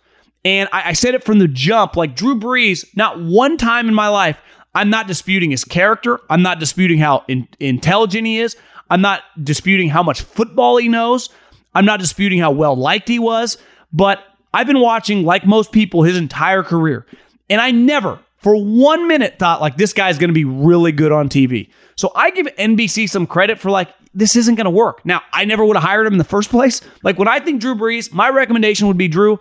[0.45, 3.93] And I, I said it from the jump like Drew Brees, not one time in
[3.93, 4.39] my life
[4.75, 6.19] I'm not disputing his character.
[6.29, 8.55] I'm not disputing how in, intelligent he is.
[8.89, 11.29] I'm not disputing how much football he knows.
[11.73, 13.57] I'm not disputing how well liked he was.
[13.91, 17.05] But I've been watching, like most people, his entire career.
[17.49, 21.11] And I never, for one minute, thought like this guy's going to be really good
[21.11, 21.69] on TV.
[21.95, 25.05] So I give NBC some credit for like, this isn't going to work.
[25.05, 26.81] Now, I never would have hired him in the first place.
[27.03, 29.39] Like when I think Drew Brees, my recommendation would be Drew,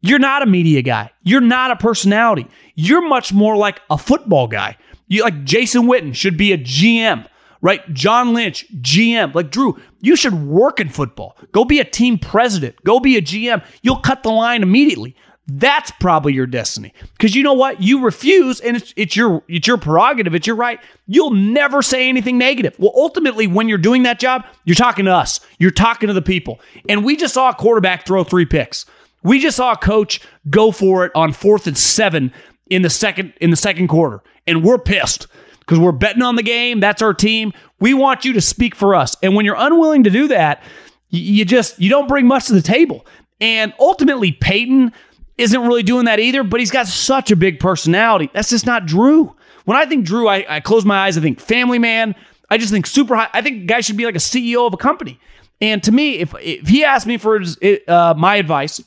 [0.00, 1.10] you're not a media guy.
[1.22, 2.46] You're not a personality.
[2.74, 4.76] You're much more like a football guy.
[5.08, 7.26] You like Jason Witten should be a GM,
[7.64, 7.94] right?
[7.94, 9.34] John Lynch, GM.
[9.34, 11.36] Like Drew, you should work in football.
[11.50, 12.76] Go be a team president.
[12.84, 13.64] Go be a GM.
[13.82, 15.16] You'll cut the line immediately.
[15.46, 16.92] That's probably your destiny.
[17.12, 17.82] Because you know what?
[17.82, 20.34] You refuse, and it's, it's your it's your prerogative.
[20.34, 20.78] It's your right.
[21.06, 22.76] You'll never say anything negative.
[22.78, 25.40] Well, ultimately, when you're doing that job, you're talking to us.
[25.58, 26.60] You're talking to the people.
[26.88, 28.84] And we just saw a quarterback throw three picks.
[29.22, 32.32] We just saw a coach go for it on fourth and seven
[32.68, 35.28] in the second in the second quarter, and we're pissed
[35.66, 36.80] because we're betting on the game.
[36.80, 37.52] That's our team.
[37.80, 39.16] We want you to speak for us.
[39.22, 40.62] And when you're unwilling to do that,
[41.10, 43.06] you just you don't bring much to the table.
[43.40, 44.92] And ultimately, Peyton
[45.38, 46.42] isn't really doing that either.
[46.42, 48.30] But he's got such a big personality.
[48.32, 49.34] That's just not Drew.
[49.64, 51.16] When I think Drew, I, I close my eyes.
[51.16, 52.14] I think family man.
[52.50, 53.30] I just think super high.
[53.32, 55.18] I think guy should be like a CEO of a company.
[55.60, 57.56] And to me, if if he asked me for his,
[57.88, 58.82] uh, my advice,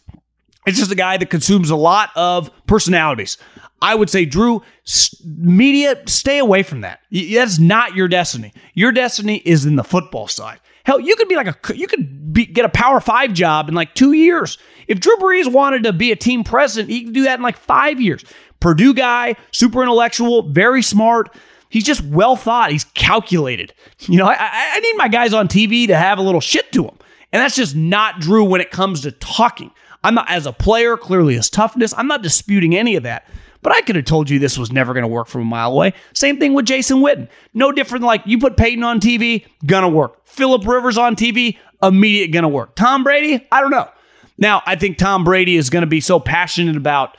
[0.65, 3.37] it's just a guy that consumes a lot of personalities.
[3.81, 4.63] I would say, Drew,
[5.23, 7.01] media, stay away from that.
[7.11, 8.53] That's not your destiny.
[8.73, 10.59] Your destiny is in the football side.
[10.83, 13.75] Hell, you could be like a you could be, get a Power Five job in
[13.75, 14.57] like two years.
[14.87, 17.57] If Drew Brees wanted to be a team president, he could do that in like
[17.57, 18.23] five years.
[18.61, 21.35] Purdue guy, super intellectual, very smart.
[21.69, 22.71] He's just well thought.
[22.71, 23.73] He's calculated.
[23.99, 26.83] You know, I, I need my guys on TV to have a little shit to
[26.83, 26.97] them,
[27.33, 29.71] and that's just not Drew when it comes to talking.
[30.03, 33.27] I'm not, as a player, clearly his toughness, I'm not disputing any of that.
[33.67, 35.73] But I could have told you this was never going to work from a mile
[35.73, 35.93] away.
[36.13, 37.27] Same thing with Jason Witten.
[37.53, 40.25] No different like you put Peyton on TV, gonna work.
[40.25, 42.77] Philip Rivers on TV, immediate gonna work.
[42.77, 43.89] Tom Brady, I don't know.
[44.37, 47.17] Now, I think Tom Brady is going to be so passionate about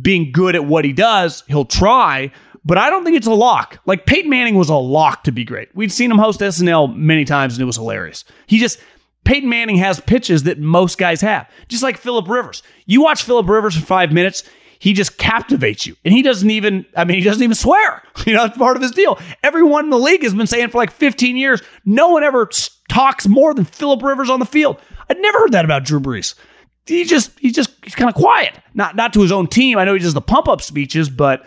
[0.00, 2.32] being good at what he does, he'll try,
[2.64, 3.78] but I don't think it's a lock.
[3.84, 5.68] Like Peyton Manning was a lock to be great.
[5.74, 8.24] We'd seen him host SNL many times and it was hilarious.
[8.46, 8.80] He just
[9.24, 12.62] Peyton Manning has pitches that most guys have, just like Philip Rivers.
[12.86, 14.44] You watch Philip Rivers for five minutes,
[14.80, 15.94] he just captivates you.
[16.04, 18.02] And he doesn't even, I mean, he doesn't even swear.
[18.26, 19.18] You know, that's part of his deal.
[19.42, 22.50] Everyone in the league has been saying for like 15 years, no one ever
[22.90, 24.78] talks more than Philip Rivers on the field.
[25.08, 26.34] I'd never heard that about Drew Brees.
[26.84, 28.52] He just, he just, he's kind of quiet.
[28.74, 29.78] Not, not to his own team.
[29.78, 31.46] I know he does the pump up speeches, but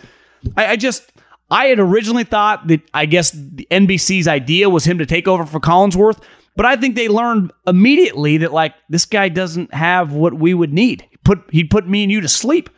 [0.57, 1.11] I, I just,
[1.51, 5.45] I had originally thought that I guess the NBC's idea was him to take over
[5.45, 6.21] for Collinsworth,
[6.55, 10.73] but I think they learned immediately that like this guy doesn't have what we would
[10.73, 11.05] need.
[11.11, 12.69] He put he'd put me and you to sleep.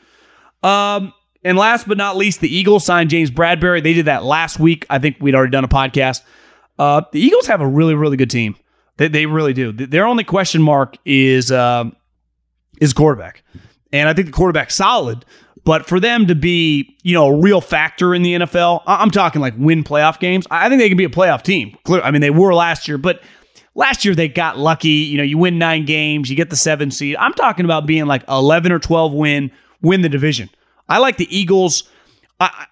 [0.66, 1.14] Um,
[1.44, 3.84] and last but not least, the Eagles signed James Bradberry.
[3.84, 4.86] They did that last week.
[4.90, 6.22] I think we'd already done a podcast.
[6.80, 8.56] Uh, the Eagles have a really, really good team.
[8.98, 9.72] They, they really do.
[9.72, 11.86] Their only question mark is uh,
[12.82, 13.44] is quarterback,
[13.94, 15.24] and I think the quarterback's solid.
[15.66, 19.42] But for them to be, you know, a real factor in the NFL, I'm talking
[19.42, 20.46] like win playoff games.
[20.52, 21.76] I think they can be a playoff team.
[21.88, 23.22] I mean, they were last year, but
[23.74, 24.90] last year they got lucky.
[24.90, 27.16] You know, you win nine games, you get the seven seed.
[27.18, 29.52] I'm talking about being like 11 or 12 win,
[29.82, 30.50] win the division.
[30.88, 31.90] I like the Eagles.
[32.40, 32.68] I,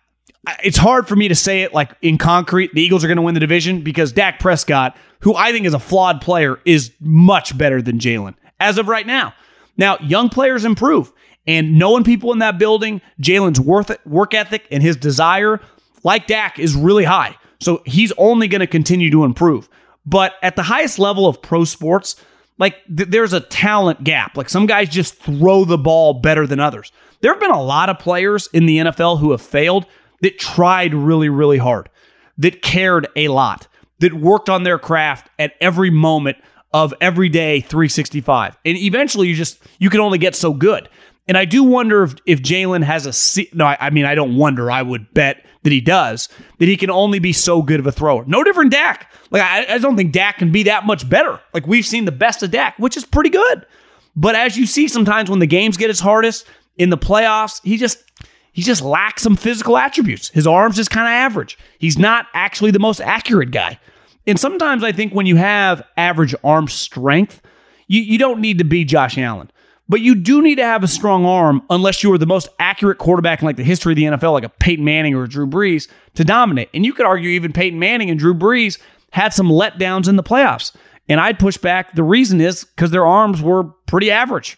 [0.46, 2.74] I, it's hard for me to say it like in concrete.
[2.74, 5.74] The Eagles are going to win the division because Dak Prescott, who I think is
[5.74, 9.34] a flawed player, is much better than Jalen as of right now.
[9.78, 11.12] Now, young players improve.
[11.46, 15.60] And knowing people in that building, Jalen's worth work ethic and his desire,
[16.04, 17.38] like Dak, is really high.
[17.60, 19.68] So he's only going to continue to improve.
[20.06, 22.16] But at the highest level of pro sports,
[22.58, 24.38] like th- there's a talent gap.
[24.38, 26.92] Like some guys just throw the ball better than others.
[27.24, 29.86] There have been a lot of players in the NFL who have failed
[30.22, 31.90] that tried really, really hard,
[32.38, 33.70] that cared a lot,
[34.00, 36.36] that worked on their craft at every moment
[36.74, 38.58] of every day 365.
[38.66, 40.90] And eventually you just you can only get so good.
[41.26, 43.68] And I do wonder if, if Jalen has a no.
[43.68, 44.70] I, I, mean, I don't wonder.
[44.70, 46.28] I would bet that he does.
[46.60, 48.26] That he can only be so good of a thrower.
[48.26, 49.10] No different Dak.
[49.32, 51.40] Like I, I don't think Dak can be that much better.
[51.54, 53.66] Like we've seen the best of Dak, which is pretty good.
[54.14, 56.46] But as you see, sometimes when the games get its hardest
[56.78, 58.04] in the playoffs, he just
[58.52, 60.30] he just lacks some physical attributes.
[60.30, 61.58] His arms just kind of average.
[61.80, 63.80] He's not actually the most accurate guy.
[64.28, 67.42] And sometimes I think when you have average arm strength,
[67.88, 69.52] you, you don't need to be Josh Allen.
[69.90, 73.00] But you do need to have a strong arm unless you are the most accurate
[73.00, 75.90] quarterback in like the history of the NFL, like a Peyton Manning or Drew Brees,
[76.16, 76.70] to dominate.
[76.74, 78.80] And you could argue even Peyton Manning and Drew Brees
[79.12, 80.74] had some letdowns in the playoffs.
[81.10, 81.96] And I'd push back.
[81.96, 84.58] The reason is because their arms were pretty average.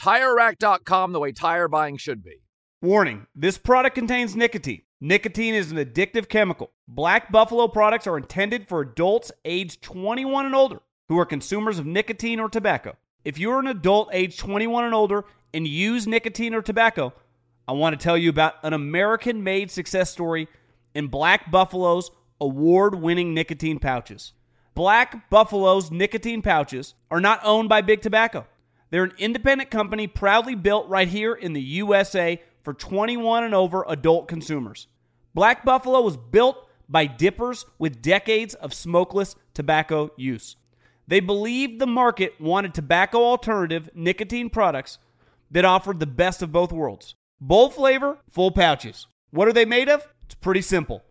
[0.00, 2.42] TireRack.com, the way tire buying should be.
[2.80, 4.80] Warning, this product contains nicotine.
[4.98, 6.70] Nicotine is an addictive chemical.
[6.88, 10.80] Black Buffalo products are intended for adults aged 21 and older
[11.10, 12.96] who are consumers of nicotine or tobacco.
[13.26, 17.12] If you're an adult aged 21 and older and use nicotine or tobacco,
[17.68, 20.48] I want to tell you about an American made success story
[20.94, 24.32] in Black Buffalo's award winning nicotine pouches.
[24.74, 28.46] Black Buffalo's nicotine pouches are not owned by Big Tobacco.
[28.90, 33.84] They're an independent company proudly built right here in the USA for 21 and over
[33.88, 34.88] adult consumers.
[35.34, 40.56] Black Buffalo was built by dippers with decades of smokeless tobacco use.
[41.06, 44.98] They believed the market wanted tobacco alternative nicotine products
[45.50, 47.14] that offered the best of both worlds.
[47.40, 49.06] Bold flavor, full pouches.
[49.30, 50.06] What are they made of?
[50.24, 51.02] It's pretty simple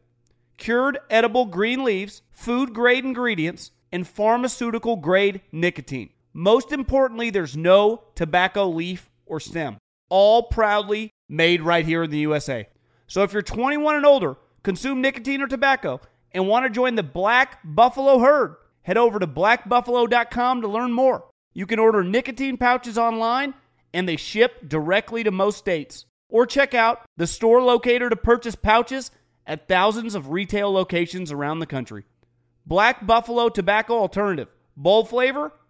[0.57, 6.09] cured edible green leaves, food grade ingredients, and pharmaceutical grade nicotine.
[6.33, 9.77] Most importantly, there's no tobacco leaf or stem.
[10.09, 12.67] All proudly made right here in the USA.
[13.07, 15.99] So if you're 21 and older, consume nicotine or tobacco,
[16.31, 21.25] and want to join the Black Buffalo herd, head over to blackbuffalo.com to learn more.
[21.53, 23.53] You can order nicotine pouches online,
[23.93, 26.05] and they ship directly to most states.
[26.29, 29.09] Or check out the store locator to purchase pouches
[29.47, 32.05] at thousands of retail locations around the country.
[32.67, 34.47] Black Buffalo Tobacco Alternative.
[34.77, 35.51] Bold flavor,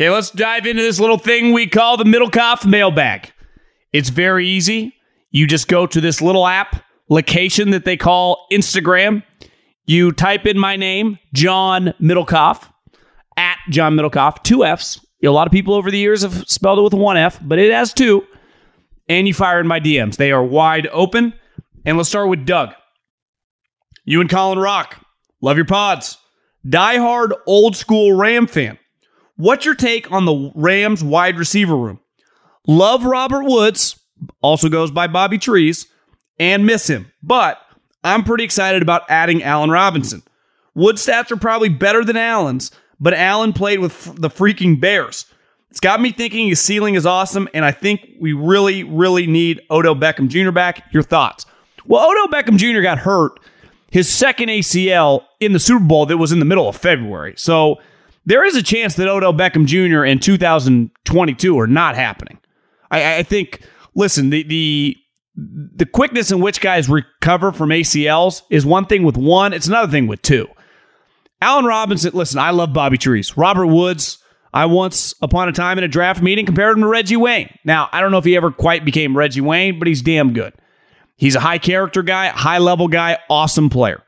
[0.00, 3.34] Okay, let's dive into this little thing we call the Middlekauff mailbag.
[3.92, 4.94] It's very easy.
[5.30, 9.22] You just go to this little app location that they call Instagram.
[9.84, 12.72] You type in my name, John Middlekauff,
[13.36, 15.04] at John Middlekauff, two F's.
[15.22, 17.70] A lot of people over the years have spelled it with one F, but it
[17.70, 18.26] has two.
[19.06, 20.16] And you fire in my DMs.
[20.16, 21.34] They are wide open.
[21.84, 22.72] And let's start with Doug.
[24.06, 25.04] You and Colin Rock.
[25.42, 26.16] Love your pods.
[26.66, 28.78] Die-hard old school Ram fan.
[29.40, 31.98] What's your take on the Rams wide receiver room?
[32.66, 33.98] Love Robert Woods,
[34.42, 35.86] also goes by Bobby Trees,
[36.38, 37.10] and miss him.
[37.22, 37.58] But
[38.04, 40.22] I'm pretty excited about adding Allen Robinson.
[40.74, 42.70] Woods stats are probably better than Allen's,
[43.00, 45.24] but Allen played with the freaking Bears.
[45.70, 49.62] It's got me thinking his ceiling is awesome, and I think we really, really need
[49.70, 50.50] Odell Beckham Jr.
[50.50, 50.92] back.
[50.92, 51.46] Your thoughts?
[51.86, 52.82] Well, Odell Beckham Jr.
[52.82, 53.40] got hurt
[53.90, 57.32] his second ACL in the Super Bowl that was in the middle of February.
[57.38, 57.80] So
[58.24, 60.04] there is a chance that Odell Beckham Jr.
[60.04, 62.38] in 2022 are not happening.
[62.90, 63.62] I, I think.
[63.94, 64.96] Listen, the the
[65.34, 69.52] the quickness in which guys recover from ACLs is one thing with one.
[69.52, 70.48] It's another thing with two.
[71.42, 72.12] Allen Robinson.
[72.14, 73.36] Listen, I love Bobby Trees.
[73.36, 74.18] Robert Woods.
[74.52, 77.56] I once upon a time in a draft meeting compared him to Reggie Wayne.
[77.64, 80.52] Now I don't know if he ever quite became Reggie Wayne, but he's damn good.
[81.16, 84.02] He's a high character guy, high level guy, awesome player.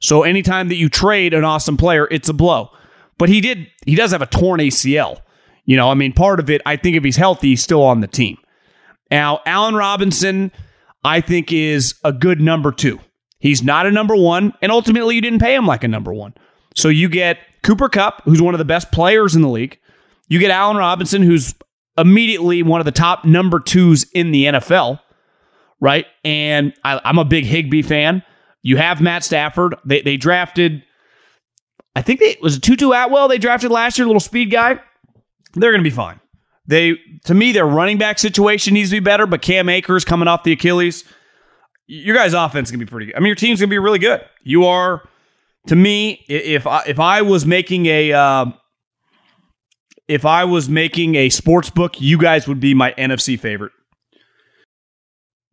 [0.00, 2.70] So anytime that you trade an awesome player, it's a blow.
[3.18, 5.20] But he did he does have a torn ACL.
[5.64, 8.00] You know, I mean, part of it, I think if he's healthy, he's still on
[8.00, 8.38] the team.
[9.10, 10.50] Now, Allen Robinson,
[11.04, 13.00] I think, is a good number two.
[13.38, 16.34] He's not a number one, and ultimately you didn't pay him like a number one.
[16.74, 19.78] So you get Cooper Kupp, who's one of the best players in the league.
[20.28, 21.54] You get Allen Robinson, who's
[21.96, 25.00] immediately one of the top number twos in the NFL
[25.80, 26.06] right?
[26.24, 28.22] And I, am a big Higbee fan.
[28.62, 29.76] You have Matt Stafford.
[29.84, 30.82] They, they drafted,
[31.98, 34.78] I think it was a Tutu Atwell they drafted last year, little speed guy.
[35.54, 36.20] They're going to be fine.
[36.64, 36.94] They,
[37.24, 40.44] to me, their running back situation needs to be better, but Cam Akers coming off
[40.44, 41.02] the Achilles.
[41.88, 43.16] Your guys' offense is going to be pretty good.
[43.16, 44.24] I mean, your team's going to be really good.
[44.44, 45.08] You are,
[45.66, 48.46] to me, if I, if I was making a, uh,
[50.06, 53.72] if I was making a sports book, you guys would be my NFC favorite.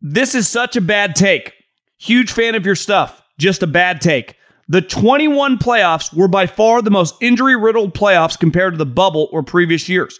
[0.00, 1.54] This is such a bad take.
[1.98, 3.20] Huge fan of your stuff.
[3.36, 4.36] Just a bad take.
[4.68, 9.28] The 21 playoffs were by far the most injury riddled playoffs compared to the bubble
[9.30, 10.18] or previous years.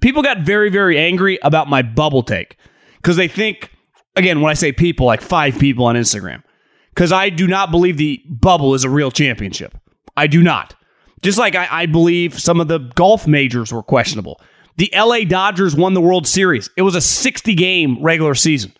[0.00, 2.58] People got very, very angry about my bubble take
[2.96, 3.70] because they think,
[4.14, 6.42] again, when I say people, like five people on Instagram,
[6.90, 9.76] because I do not believe the bubble is a real championship.
[10.16, 10.74] I do not.
[11.22, 14.40] Just like I, I believe some of the golf majors were questionable.
[14.76, 18.72] The LA Dodgers won the World Series, it was a 60 game regular season.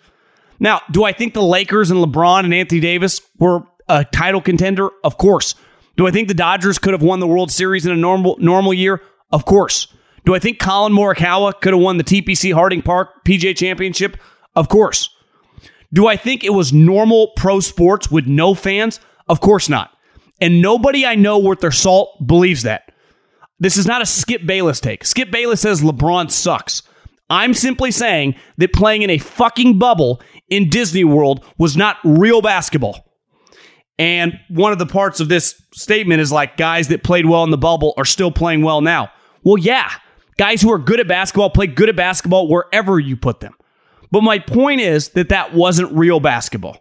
[0.59, 4.91] Now, do I think the Lakers and LeBron and Anthony Davis were a title contender?
[5.05, 5.55] Of course.
[5.97, 8.75] Do I think the Dodgers could have won the World Series in a normal normal
[8.75, 9.03] year?
[9.33, 9.89] Of course.
[10.25, 14.17] Do I think Collin Morikawa could have won the TPC Harding Park PGA Championship?
[14.55, 15.11] Of course.
[15.93, 19.01] Do I think it was normal pro sports with no fans?
[19.29, 19.93] Of course not.
[20.41, 22.93] And nobody I know worth their salt believes that.
[23.59, 25.05] This is not a Skip Bayless take.
[25.05, 26.83] Skip Bayless says LeBron sucks.
[27.31, 32.43] I'm simply saying that playing in a fucking bubble in Disney World was not real
[32.43, 33.06] basketball.
[33.99, 37.51] And one of the parts of this statement is like guys that played well in
[37.51, 39.11] the bubble are still playing well now.
[39.43, 39.91] Well, yeah,
[40.37, 43.55] guys who are good at basketball play good at basketball wherever you put them.
[44.11, 46.81] But my point is that that wasn't real basketball.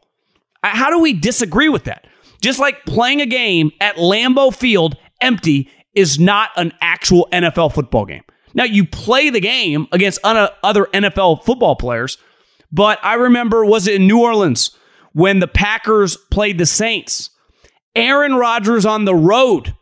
[0.64, 2.06] How do we disagree with that?
[2.42, 8.06] Just like playing a game at Lambeau Field empty is not an actual NFL football
[8.06, 8.24] game.
[8.54, 12.18] Now, you play the game against other NFL football players,
[12.72, 14.76] but I remember, was it in New Orleans
[15.16, 17.30] when the Packers played the Saints?
[17.96, 19.74] Aaron Rodgers on the road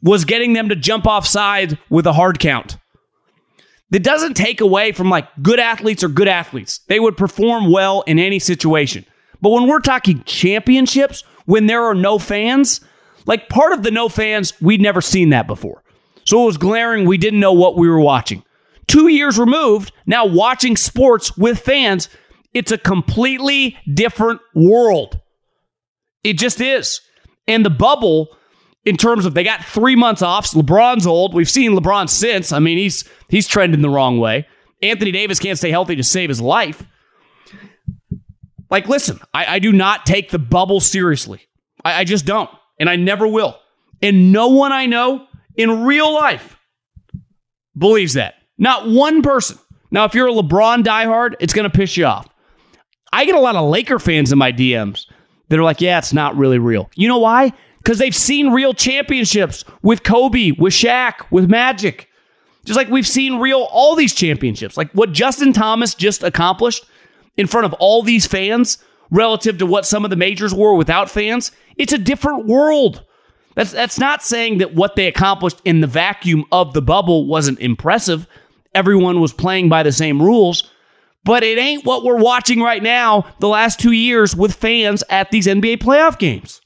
[0.00, 2.78] was getting them to jump offside with a hard count.
[3.90, 6.78] That doesn't take away from like good athletes or good athletes.
[6.86, 9.04] They would perform well in any situation.
[9.40, 12.80] But when we're talking championships, when there are no fans,
[13.26, 15.82] like part of the no fans, we'd never seen that before.
[16.24, 17.04] So it was glaring.
[17.04, 18.44] We didn't know what we were watching.
[18.86, 22.08] Two years removed, now watching sports with fans,
[22.54, 25.20] it's a completely different world.
[26.24, 27.00] It just is.
[27.46, 28.28] And the bubble,
[28.84, 30.50] in terms of they got three months off.
[30.50, 31.34] LeBron's old.
[31.34, 32.52] We've seen LeBron since.
[32.52, 34.46] I mean, he's he's trending the wrong way.
[34.82, 36.84] Anthony Davis can't stay healthy to save his life.
[38.70, 41.40] Like, listen, I, I do not take the bubble seriously.
[41.84, 42.50] I, I just don't.
[42.78, 43.58] And I never will.
[44.02, 45.26] And no one I know
[45.56, 46.56] in real life
[47.76, 48.34] believes that.
[48.56, 49.58] Not one person.
[49.90, 52.28] Now, if you're a LeBron diehard, it's going to piss you off.
[53.12, 55.06] I get a lot of Laker fans in my DMs
[55.48, 56.90] that are like, yeah, it's not really real.
[56.94, 57.52] You know why?
[57.78, 62.08] Because they've seen real championships with Kobe, with Shaq, with Magic.
[62.64, 64.76] Just like we've seen real, all these championships.
[64.76, 66.84] Like what Justin Thomas just accomplished
[67.36, 68.78] in front of all these fans
[69.10, 73.04] relative to what some of the majors were without fans, it's a different world.
[73.54, 77.58] That's that's not saying that what they accomplished in the vacuum of the bubble wasn't
[77.58, 78.26] impressive.
[78.74, 80.70] Everyone was playing by the same rules,
[81.24, 85.30] but it ain't what we're watching right now the last 2 years with fans at
[85.30, 86.60] these NBA playoff games.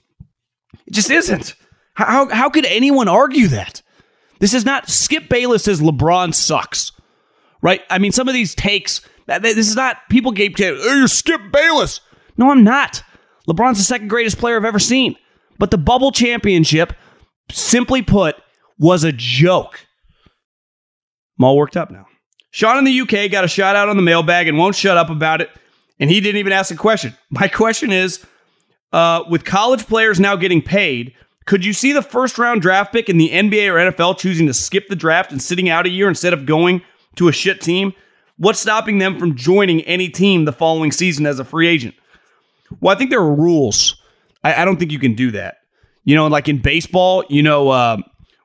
[0.87, 1.55] It just isn't.
[1.95, 3.83] How how could anyone argue that?
[4.39, 6.93] This is not Skip Bayless says LeBron sucks.
[7.61, 7.83] Right?
[7.91, 11.41] I mean some of these takes this is not people gave hey, oh, you're Skip
[11.53, 12.01] Bayless.
[12.37, 13.03] No, I'm not.
[13.49, 15.17] LeBron's the second greatest player I've ever seen.
[15.59, 16.93] But the bubble championship,
[17.51, 18.37] simply put,
[18.79, 19.87] was a joke.
[21.39, 22.07] I'm all worked up now.
[22.53, 25.11] Sean in the UK got a shout out on the mailbag and won't shut up
[25.11, 25.51] about it.
[25.99, 27.17] And he didn't even ask a question.
[27.31, 28.25] My question is
[28.93, 31.15] uh, with college players now getting paid,
[31.47, 34.55] could you see the first round draft pick in the NBA or NFL choosing to
[34.55, 36.83] skip the draft and sitting out a year instead of going
[37.17, 37.93] to a shit team?
[38.37, 41.97] What's stopping them from joining any team the following season as a free agent?
[42.81, 44.03] Well, I think there are rules
[44.45, 45.59] I, I don't think you can do that.
[46.05, 47.99] You know, like in baseball, you know, uh,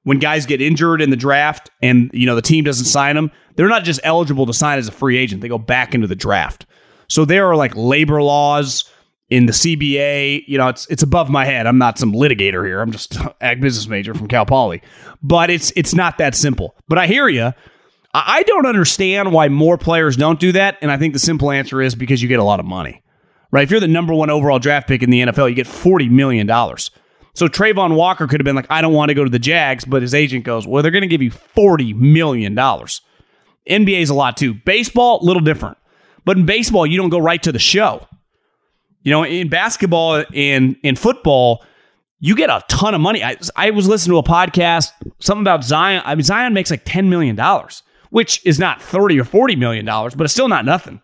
[0.07, 3.29] when guys get injured in the draft and you know the team doesn't sign them,
[3.57, 6.15] they're not just eligible to sign as a free agent; they go back into the
[6.15, 6.65] draft.
[7.09, 8.89] So there are like labor laws
[9.29, 10.45] in the CBA.
[10.47, 11.67] You know, it's it's above my head.
[11.67, 12.79] I'm not some litigator here.
[12.79, 14.81] I'm just ag business major from Cal Poly.
[15.21, 16.73] But it's it's not that simple.
[16.87, 17.51] But I hear you.
[18.13, 21.81] I don't understand why more players don't do that, and I think the simple answer
[21.81, 23.03] is because you get a lot of money
[23.51, 23.63] right?
[23.63, 26.47] If you're the number one overall draft pick in the NFL, you get $40 million.
[27.37, 29.85] So Travon Walker could have been like, I don't want to go to the Jags,
[29.85, 32.55] but his agent goes, well, they're going to give you $40 million.
[32.55, 34.55] NBA is a lot too.
[34.55, 35.77] Baseball, a little different.
[36.25, 38.07] But in baseball, you don't go right to the show.
[39.03, 41.63] You know, in basketball and in football,
[42.19, 43.23] you get a ton of money.
[43.23, 46.01] I, I was listening to a podcast, something about Zion.
[46.05, 47.39] I mean, Zion makes like $10 million,
[48.09, 51.01] which is not 30 or $40 million, but it's still not nothing.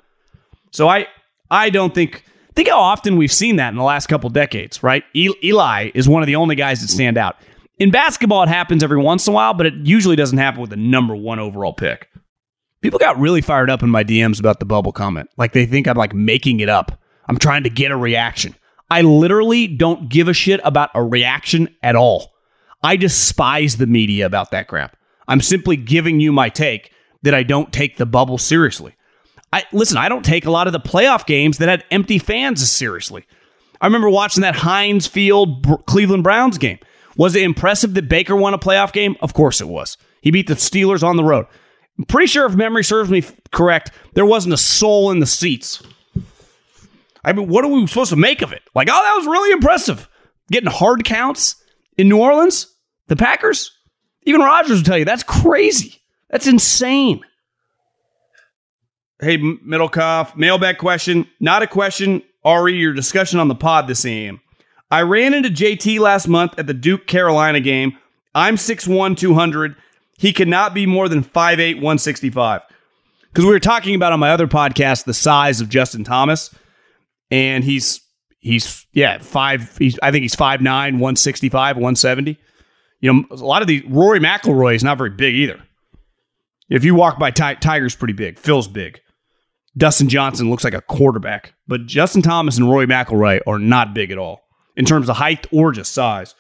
[0.72, 1.06] So I,
[1.52, 2.26] I don't think
[2.56, 5.04] Think how often we've seen that in the last couple decades, right?
[5.16, 7.38] Eli is one of the only guys that stand out.
[7.80, 10.70] In basketball, it happens every once in a while, but it usually doesn't happen with
[10.70, 12.10] the number one overall pick.
[12.82, 15.30] People got really fired up in my DMs about the bubble comment.
[15.38, 17.00] Like they think I'm like making it up.
[17.28, 18.56] I'm trying to get a reaction.
[18.92, 22.34] I literally don't give a shit about a reaction at all.
[22.84, 24.98] I despise the media about that crap.
[25.28, 26.92] I'm simply giving you my take
[27.24, 28.96] that I don't take the bubble seriously.
[29.54, 32.68] I listen, I don't take a lot of the playoff games that had empty fans
[32.68, 33.24] seriously.
[33.80, 36.80] I remember watching that Heinz Field Cleveland Browns game.
[37.18, 39.16] Was it impressive that Baker won a playoff game?
[39.22, 39.96] Of course it was.
[40.22, 41.46] He beat the Steelers on the road.
[42.00, 45.84] I'm pretty sure, if memory serves me correct, there wasn't a soul in the seats.
[47.24, 48.64] I mean, what are we supposed to make of it?
[48.74, 50.10] Like, oh, that was really impressive.
[50.50, 51.64] Getting hard counts
[51.96, 52.74] in New Orleans,
[53.08, 53.70] the Packers,
[54.24, 56.02] even Rodgers will tell you that's crazy.
[56.32, 57.24] That's insane.
[59.24, 61.28] Hey, Middlekauff, mailbag question.
[61.40, 64.42] Not a question, Ari, your discussion on the pod this AM.
[64.92, 67.98] I ran into JT last month at the Duke Carolina game.
[68.36, 69.76] I'm 6'1, 200.
[70.18, 72.62] He cannot be more than 5'8, 165.
[73.34, 76.54] Because we were talking about on my other podcast the size of Justin Thomas,
[77.32, 78.00] and he's
[78.40, 79.76] he's yeah five.
[79.78, 82.38] He's I think he's 5'9", 165, 170.
[83.02, 85.64] You know, a lot of these Rory McIlroy is not very big either.
[86.70, 88.38] If you walk by Tiger's pretty big.
[88.38, 89.00] Phil's big.
[89.76, 94.12] Dustin Johnson looks like a quarterback, but Justin Thomas and Roy McIlroy are not big
[94.12, 94.42] at all
[94.76, 96.36] in terms of height or just size.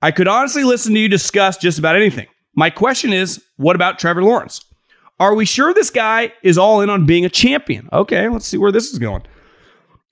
[0.00, 2.28] I could honestly listen to you discuss just about anything.
[2.54, 4.64] My question is, what about Trevor Lawrence?
[5.18, 7.88] Are we sure this guy is all in on being a champion?
[7.92, 9.22] Okay, let's see where this is going.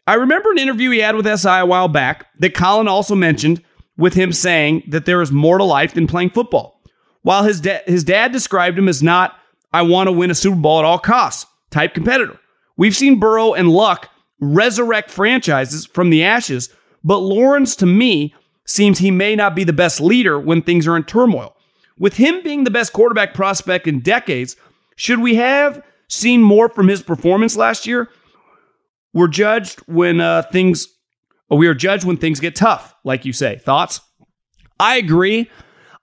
[0.08, 3.62] I remember an interview he had with SI a while back that Colin also mentioned
[3.96, 6.80] with him saying that there is more to life than playing football.
[7.22, 9.36] While his, da- his dad described him as not,
[9.72, 12.38] I want to win a Super Bowl at all costs type competitor.
[12.76, 14.10] We've seen Burrow and Luck
[14.40, 16.68] resurrect franchises from the ashes,
[17.02, 18.34] but Lawrence, to me,
[18.66, 21.56] seems he may not be the best leader when things are in turmoil.
[21.98, 24.56] With him being the best quarterback prospect in decades,
[24.96, 28.10] should we have seen more from his performance last year?
[29.14, 30.88] We're judged when uh, things.
[31.48, 33.56] We are judged when things get tough, like you say.
[33.58, 34.00] Thoughts?
[34.78, 35.48] I agree.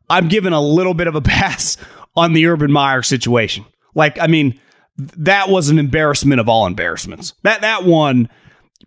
[0.10, 1.78] I'm giving a little bit of a pass
[2.16, 3.66] on the Urban Meyer situation.
[3.94, 4.60] Like, I mean,
[4.98, 7.34] that was an embarrassment of all embarrassments.
[7.44, 8.30] That that one,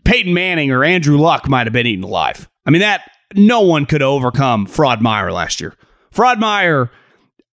[0.04, 2.48] Peyton Manning or Andrew Luck might have been eaten alive.
[2.64, 5.74] I mean, that no one could overcome Fraud Meyer last year.
[6.12, 6.90] Fraud Meyer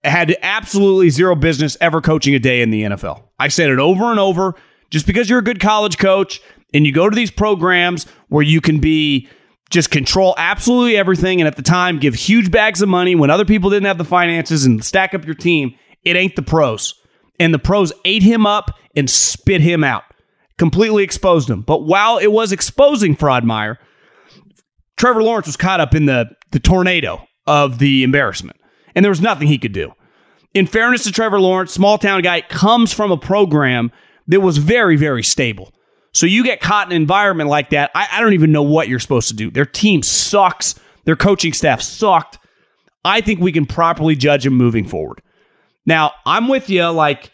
[0.03, 3.23] had absolutely zero business ever coaching a day in the NFL.
[3.39, 4.55] I said it over and over.
[4.89, 6.39] Just because you're a good college coach
[6.73, 9.27] and you go to these programs where you can be
[9.71, 13.45] just control absolutely everything and at the time give huge bags of money when other
[13.45, 15.73] people didn't have the finances and stack up your team,
[16.03, 16.93] it ain't the pros.
[17.39, 20.03] And the pros ate him up and spit him out,
[20.57, 21.61] completely exposed him.
[21.61, 23.79] But while it was exposing Fraud Meyer,
[24.97, 28.57] Trevor Lawrence was caught up in the, the tornado of the embarrassment,
[28.95, 29.91] and there was nothing he could do.
[30.53, 33.91] In fairness to Trevor Lawrence, small town guy comes from a program
[34.27, 35.73] that was very, very stable.
[36.13, 38.87] So you get caught in an environment like that, I, I don't even know what
[38.87, 39.49] you're supposed to do.
[39.49, 40.75] Their team sucks,
[41.05, 42.37] their coaching staff sucked.
[43.03, 45.21] I think we can properly judge him moving forward.
[45.85, 46.87] Now, I'm with you.
[46.89, 47.31] Like,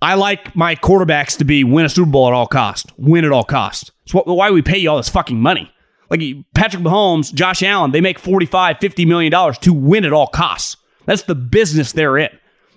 [0.00, 3.32] I like my quarterbacks to be win a Super Bowl at all cost, win at
[3.32, 3.92] all cost.
[4.06, 5.70] So why we pay you all this fucking money?
[6.10, 6.20] Like
[6.54, 10.76] Patrick Mahomes, Josh Allen, they make 45, 50 million dollars to win at all costs.
[11.06, 12.30] That's the business they're in.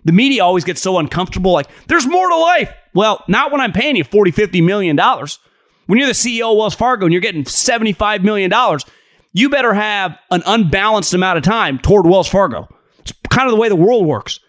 [0.05, 2.73] The media always gets so uncomfortable, like, there's more to life.
[2.93, 5.39] Well, not when I'm paying you 40, 50 million dollars.
[5.85, 8.85] When you're the CEO of Wells Fargo and you're getting 75 million dollars,
[9.33, 12.67] you better have an unbalanced amount of time toward Wells Fargo.
[12.99, 14.39] It's kind of the way the world works.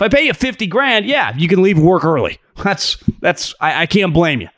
[0.00, 2.38] If I pay you 50 grand, yeah, you can leave work early.
[2.64, 4.48] That's that's I, I can't blame you.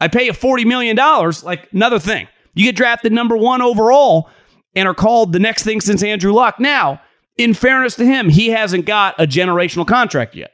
[0.00, 2.28] I pay you 40 million dollars, like another thing.
[2.54, 4.30] You get drafted number one overall
[4.74, 6.58] and are called the next thing since Andrew Luck.
[6.58, 7.02] Now,
[7.36, 10.52] in fairness to him, he hasn't got a generational contract yet.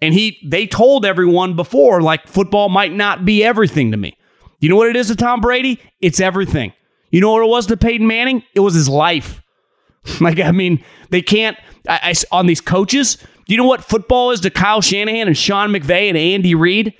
[0.00, 4.16] And he they told everyone before, like football might not be everything to me.
[4.60, 5.80] You know what it is to Tom Brady?
[6.00, 6.72] It's everything.
[7.10, 8.44] You know what it was to Peyton Manning?
[8.54, 9.42] It was his life.
[10.20, 11.56] like, I mean, they can't
[11.88, 13.18] I, I, on these coaches.
[13.48, 16.92] Do you know what football is to Kyle Shanahan and Sean McVay and Andy Reid?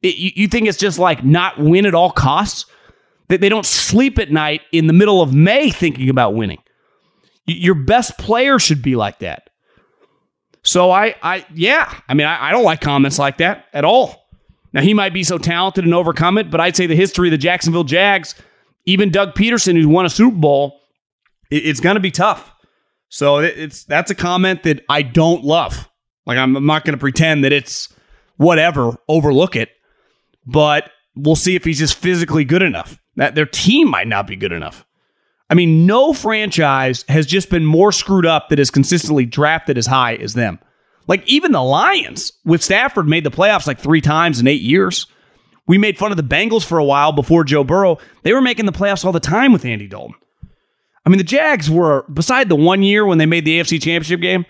[0.00, 2.64] You, you think it's just like not win at all costs?
[3.28, 6.62] That They don't sleep at night in the middle of May thinking about winning.
[7.46, 9.50] Your best player should be like that.
[10.62, 14.26] So I, I, yeah, I mean, I, I don't like comments like that at all.
[14.72, 17.32] Now he might be so talented and overcome it, but I'd say the history of
[17.32, 18.34] the Jacksonville Jags,
[18.86, 20.80] even Doug Pederson, who won a Super Bowl,
[21.50, 22.52] it, it's going to be tough.
[23.10, 25.89] So it, it's that's a comment that I don't love.
[26.26, 27.88] Like I'm, not going to pretend that it's
[28.36, 29.70] whatever, overlook it,
[30.46, 34.36] but we'll see if he's just physically good enough that their team might not be
[34.36, 34.86] good enough.
[35.48, 39.86] I mean, no franchise has just been more screwed up that has consistently drafted as
[39.86, 40.60] high as them.
[41.08, 45.06] Like even the Lions with Stafford made the playoffs like three times in eight years.
[45.66, 47.98] We made fun of the Bengals for a while before Joe Burrow.
[48.22, 50.14] They were making the playoffs all the time with Andy Dalton.
[51.04, 54.20] I mean, the Jags were, beside the one year when they made the AFC Championship
[54.20, 54.46] game,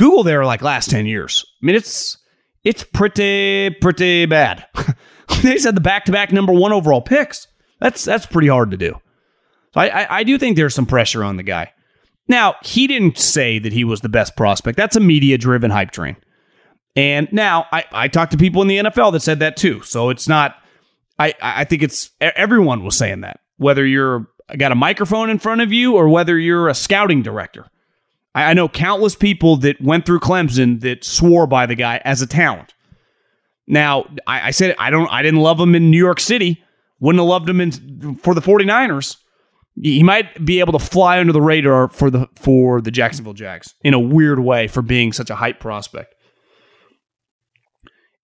[0.00, 1.44] Google there like last 10 years.
[1.62, 2.16] I mean, it's
[2.64, 4.66] it's pretty, pretty bad.
[5.42, 7.46] they said the back to back number one overall picks.
[7.80, 8.98] That's that's pretty hard to do.
[9.74, 11.72] So I, I, I do think there's some pressure on the guy.
[12.28, 14.78] Now he didn't say that he was the best prospect.
[14.78, 16.16] That's a media driven hype train.
[16.96, 19.82] And now I, I talked to people in the NFL that said that too.
[19.82, 20.56] So it's not.
[21.18, 24.26] I I think it's everyone was saying that whether you're
[24.56, 27.66] got a microphone in front of you or whether you're a scouting director.
[28.34, 32.22] I, I know countless people that went through Clemson that swore by the guy as
[32.22, 32.74] a talent.
[33.66, 36.62] Now, I, I said I don't I didn't love him in New York City.
[36.98, 39.16] Wouldn't have loved him in for the 49ers.
[39.80, 43.74] He might be able to fly under the radar for the for the Jacksonville Jags
[43.82, 46.14] in a weird way for being such a hype prospect.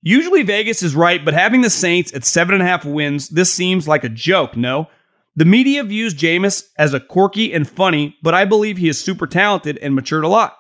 [0.03, 3.53] Usually Vegas is right, but having the Saints at seven and a half wins, this
[3.53, 4.89] seems like a joke, no?
[5.37, 9.27] The media views Jameis as a quirky and funny, but I believe he is super
[9.27, 10.57] talented and matured a lot.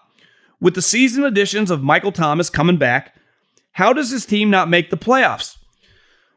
[0.60, 3.14] With the season additions of Michael Thomas coming back,
[3.72, 5.56] how does his team not make the playoffs?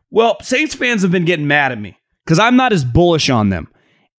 [0.09, 3.49] Well, Saints fans have been getting mad at me because I'm not as bullish on
[3.49, 3.67] them.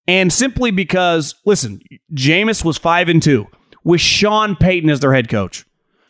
[0.06, 1.80] And simply because, listen,
[2.12, 3.46] Jameis was 5 and 2
[3.84, 5.64] with Sean Payton as their head coach.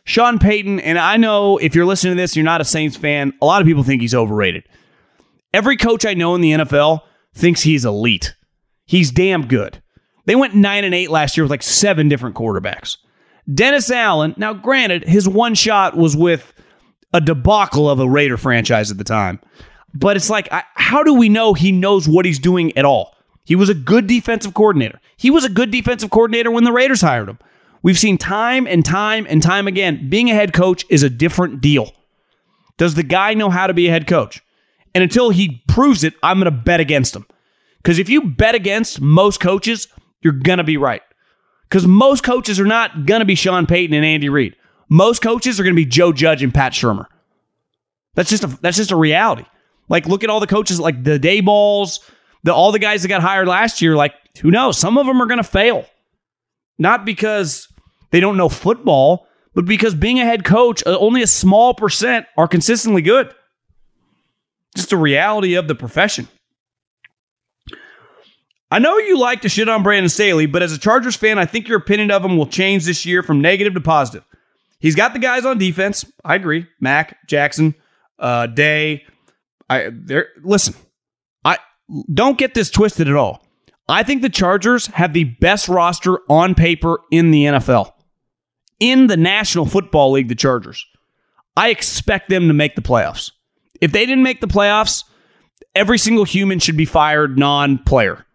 [0.04, 3.32] Sean Payton, and I know if you're listening to this, you're not a Saints fan.
[3.40, 4.64] A lot of people think he's overrated.
[5.54, 7.02] Every coach I know in the NFL
[7.34, 8.34] thinks he's elite.
[8.86, 9.82] He's damn good.
[10.26, 12.96] They went 9 and 8 last year with like seven different quarterbacks.
[13.52, 16.52] Dennis Allen, now granted, his one shot was with
[17.12, 19.40] a debacle of a Raider franchise at the time.
[19.92, 23.16] But it's like, how do we know he knows what he's doing at all?
[23.44, 25.00] He was a good defensive coordinator.
[25.16, 27.38] He was a good defensive coordinator when the Raiders hired him.
[27.82, 31.60] We've seen time and time and time again, being a head coach is a different
[31.60, 31.92] deal.
[32.76, 34.42] Does the guy know how to be a head coach?
[34.94, 37.26] And until he proves it, I'm going to bet against him.
[37.78, 39.88] Because if you bet against most coaches,
[40.22, 41.02] you're going to be right.
[41.68, 44.56] Because most coaches are not going to be Sean Payton and Andy Reid.
[44.88, 47.06] Most coaches are going to be Joe Judge and Pat Shurmur.
[48.14, 49.44] That's just a that's just a reality.
[49.88, 52.00] Like look at all the coaches like the Dabolls,
[52.42, 53.94] the all the guys that got hired last year.
[53.94, 54.78] Like who knows?
[54.78, 55.86] Some of them are going to fail,
[56.76, 57.68] not because
[58.10, 62.26] they don't know football, but because being a head coach, uh, only a small percent
[62.36, 63.32] are consistently good.
[64.80, 66.26] Just a reality of the profession.
[68.70, 71.44] I know you like to shit on Brandon Staley, but as a Chargers fan, I
[71.44, 74.24] think your opinion of him will change this year from negative to positive.
[74.78, 76.10] He's got the guys on defense.
[76.24, 76.66] I agree.
[76.80, 77.74] Mack, Jackson,
[78.18, 79.04] uh, Day.
[79.68, 80.28] I there.
[80.42, 80.74] Listen,
[81.44, 81.58] I
[82.12, 83.44] don't get this twisted at all.
[83.88, 87.92] I think the Chargers have the best roster on paper in the NFL.
[88.78, 90.86] In the National Football League, the Chargers.
[91.56, 93.32] I expect them to make the playoffs.
[93.80, 95.04] If they didn't make the playoffs,
[95.74, 98.26] every single human should be fired non-player.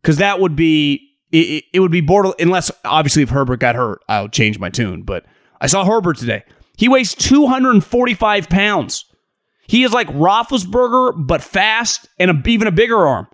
[0.00, 4.00] Because that would be it, it, would be border unless obviously if Herbert got hurt,
[4.08, 5.02] I'll change my tune.
[5.02, 5.24] But
[5.60, 6.42] I saw Herbert today.
[6.76, 9.04] He weighs 245 pounds.
[9.66, 13.28] He is like Roethlisberger, but fast and a, even a bigger arm.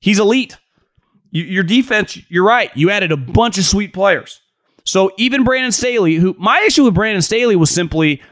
[0.00, 0.56] He's elite.
[1.32, 2.70] your defense, you're right.
[2.76, 4.40] You added a bunch of sweet players.
[4.84, 8.22] So even Brandon Staley, who my issue with Brandon Staley was simply,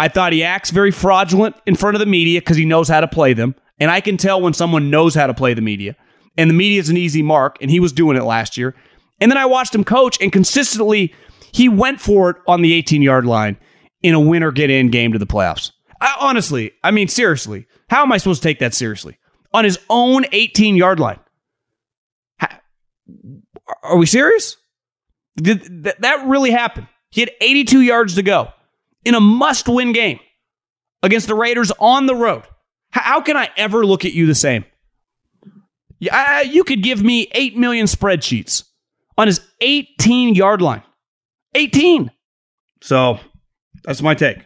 [0.00, 3.02] I thought he acts very fraudulent in front of the media because he knows how
[3.02, 3.54] to play them.
[3.78, 5.94] And I can tell when someone knows how to play the media.
[6.38, 8.74] And the media is an easy mark, and he was doing it last year.
[9.20, 11.14] And then I watched him coach, and consistently
[11.52, 13.58] he went for it on the 18 yard line
[14.02, 15.70] in a win or get in game to the playoffs.
[16.00, 19.18] I, honestly, I mean, seriously, how am I supposed to take that seriously?
[19.52, 21.20] On his own 18 yard line.
[23.82, 24.56] are we serious?
[25.36, 26.88] Did th- that really happened.
[27.10, 28.54] He had 82 yards to go
[29.04, 30.20] in a must win game
[31.02, 32.44] against the Raiders on the road.
[32.90, 34.64] How can I ever look at you the same?
[35.98, 38.64] You could give me 8 million spreadsheets
[39.16, 40.82] on his 18 yard line.
[41.54, 42.10] 18.
[42.80, 43.20] So
[43.84, 44.38] that's my take.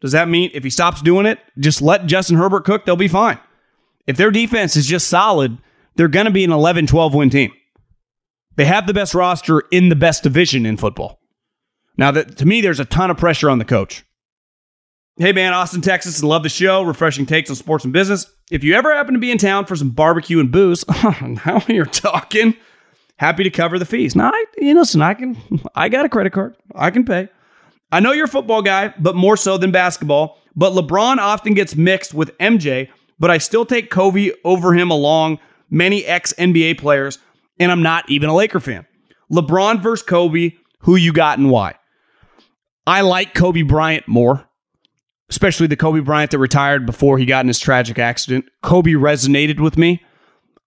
[0.00, 3.08] Does that mean if he stops doing it, just let Justin Herbert cook, they'll be
[3.08, 3.38] fine?
[4.06, 5.58] If their defense is just solid,
[5.96, 7.52] they're going to be an 11 12 win team.
[8.56, 11.20] They have the best roster in the best division in football.
[11.98, 14.04] Now, that, to me, there's a ton of pressure on the coach.
[15.18, 16.82] Hey, man, Austin, Texas, and love the show.
[16.82, 18.30] Refreshing takes on sports and business.
[18.52, 20.84] If you ever happen to be in town for some barbecue and booze,
[21.44, 22.56] now you're talking
[23.16, 24.14] happy to cover the fees.
[24.14, 25.36] Now, I, you know, listen, I can,
[25.74, 27.28] I got a credit card, I can pay.
[27.90, 30.40] I know you're a football guy, but more so than basketball.
[30.54, 32.88] But LeBron often gets mixed with MJ,
[33.18, 35.38] but I still take Kobe over him along
[35.70, 37.18] many ex NBA players,
[37.58, 38.86] and I'm not even a Laker fan.
[39.32, 41.74] LeBron versus Kobe, who you got and why?
[42.88, 44.48] I like Kobe Bryant more,
[45.28, 48.46] especially the Kobe Bryant that retired before he got in his tragic accident.
[48.62, 50.02] Kobe resonated with me.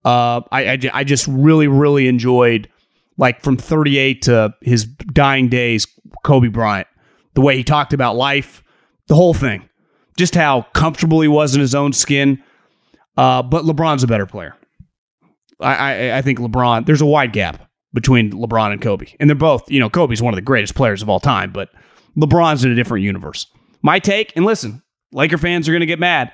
[0.05, 2.69] Uh, I, I, I just really, really enjoyed,
[3.17, 5.87] like, from 38 to his dying days,
[6.23, 6.87] Kobe Bryant.
[7.33, 8.63] The way he talked about life,
[9.07, 9.67] the whole thing.
[10.15, 12.43] Just how comfortable he was in his own skin.
[13.17, 14.55] Uh, but LeBron's a better player.
[15.59, 19.07] I, I, I think LeBron, there's a wide gap between LeBron and Kobe.
[19.19, 21.69] And they're both, you know, Kobe's one of the greatest players of all time, but
[22.17, 23.47] LeBron's in a different universe.
[23.81, 26.31] My take, and listen, Laker fans are going to get mad.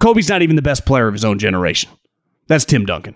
[0.00, 1.90] Kobe's not even the best player of his own generation.
[2.46, 3.14] That's Tim Duncan.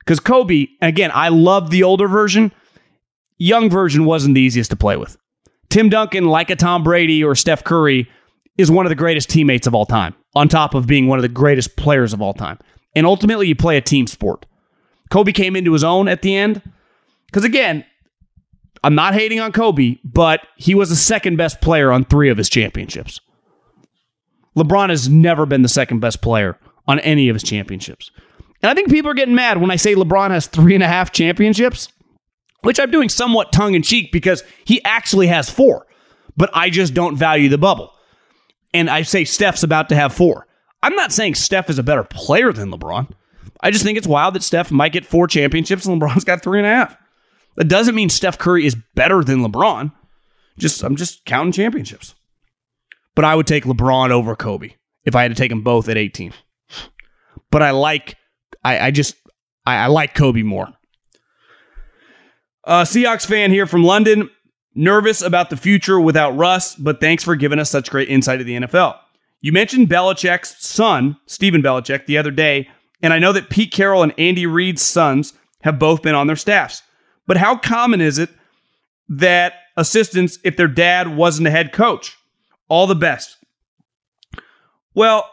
[0.00, 2.52] Because Kobe, again, I love the older version.
[3.36, 5.16] young version wasn't the easiest to play with.
[5.68, 8.10] Tim Duncan, like a Tom Brady or Steph Curry,
[8.56, 11.22] is one of the greatest teammates of all time, on top of being one of
[11.22, 12.58] the greatest players of all time.
[12.96, 14.46] And ultimately, you play a team sport.
[15.10, 16.62] Kobe came into his own at the end.
[17.26, 17.84] Because again,
[18.82, 22.38] I'm not hating on Kobe, but he was the second best player on three of
[22.38, 23.20] his championships.
[24.56, 28.10] LeBron has never been the second best player on any of his championships.
[28.62, 30.88] And I think people are getting mad when I say LeBron has three and a
[30.88, 31.88] half championships,
[32.62, 35.86] which I'm doing somewhat tongue in cheek because he actually has four,
[36.36, 37.92] but I just don't value the bubble.
[38.74, 40.46] And I say Steph's about to have four.
[40.82, 43.10] I'm not saying Steph is a better player than LeBron.
[43.60, 46.58] I just think it's wild that Steph might get four championships and LeBron's got three
[46.58, 46.96] and a half.
[47.58, 49.90] That doesn't mean Steph Curry is better than LeBron.
[50.60, 52.14] Just I'm just counting championships.
[53.16, 55.96] But I would take LeBron over Kobe if I had to take them both at
[55.96, 56.32] 18.
[57.50, 58.16] But I like
[58.64, 59.16] I, I just
[59.66, 60.68] I, I like Kobe more.
[62.62, 64.30] Uh, Seahawks fan here from London.
[64.76, 68.46] Nervous about the future without Russ, but thanks for giving us such great insight of
[68.46, 68.96] the NFL.
[69.40, 72.68] You mentioned Belichick's son, Stephen Belichick, the other day,
[73.02, 75.32] and I know that Pete Carroll and Andy Reid's sons
[75.62, 76.82] have both been on their staffs.
[77.28, 78.30] But how common is it
[79.10, 82.16] that assistants, if their dad wasn't a head coach?
[82.68, 83.36] All the best.
[84.94, 85.30] Well,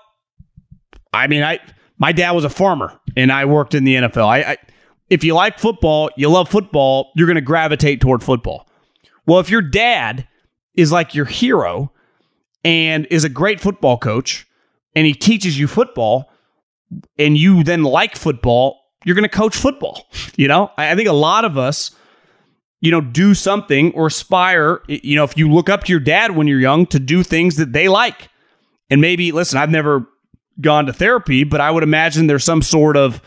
[1.12, 1.60] I mean, I
[1.98, 4.28] my dad was a farmer and I worked in the NFL.
[4.28, 4.58] I, I
[5.10, 8.68] if you like football, you love football, you're going to gravitate toward football.
[9.26, 10.28] Well, if your dad
[10.76, 11.92] is like your hero
[12.64, 14.46] and is a great football coach
[14.96, 16.30] and he teaches you football
[17.18, 20.10] and you then like football, you're going to coach football.
[20.36, 21.92] You know, I, think a lot of us,
[22.82, 26.36] you know, do something or aspire, you know, if you look up to your dad
[26.36, 28.30] when you're young to do things that they like.
[28.90, 30.08] And maybe, listen, I've never
[30.60, 33.22] gone to therapy, but I would imagine there's some sort of,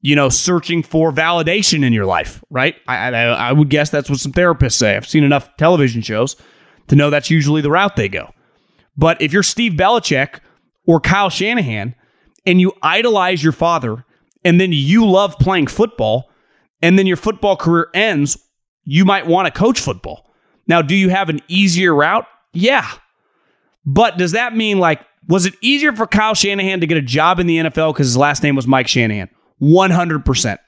[0.00, 2.74] you know, searching for validation in your life, right?
[2.88, 4.96] I, I, I would guess that's what some therapists say.
[4.96, 6.36] I've seen enough television shows
[6.88, 8.32] to know that's usually the route they go.
[8.96, 10.40] But if you're Steve Belichick
[10.86, 11.94] or Kyle Shanahan
[12.44, 14.04] and you idolize your father
[14.44, 16.30] and then you love playing football
[16.80, 18.38] and then your football career ends,
[18.84, 20.30] you might want to coach football.
[20.66, 22.26] Now, do you have an easier route?
[22.52, 22.88] Yeah.
[23.84, 27.38] But does that mean like, was it easier for Kyle Shanahan to get a job
[27.38, 29.28] in the NFL because his last name was Mike Shanahan?
[29.60, 30.58] 100%.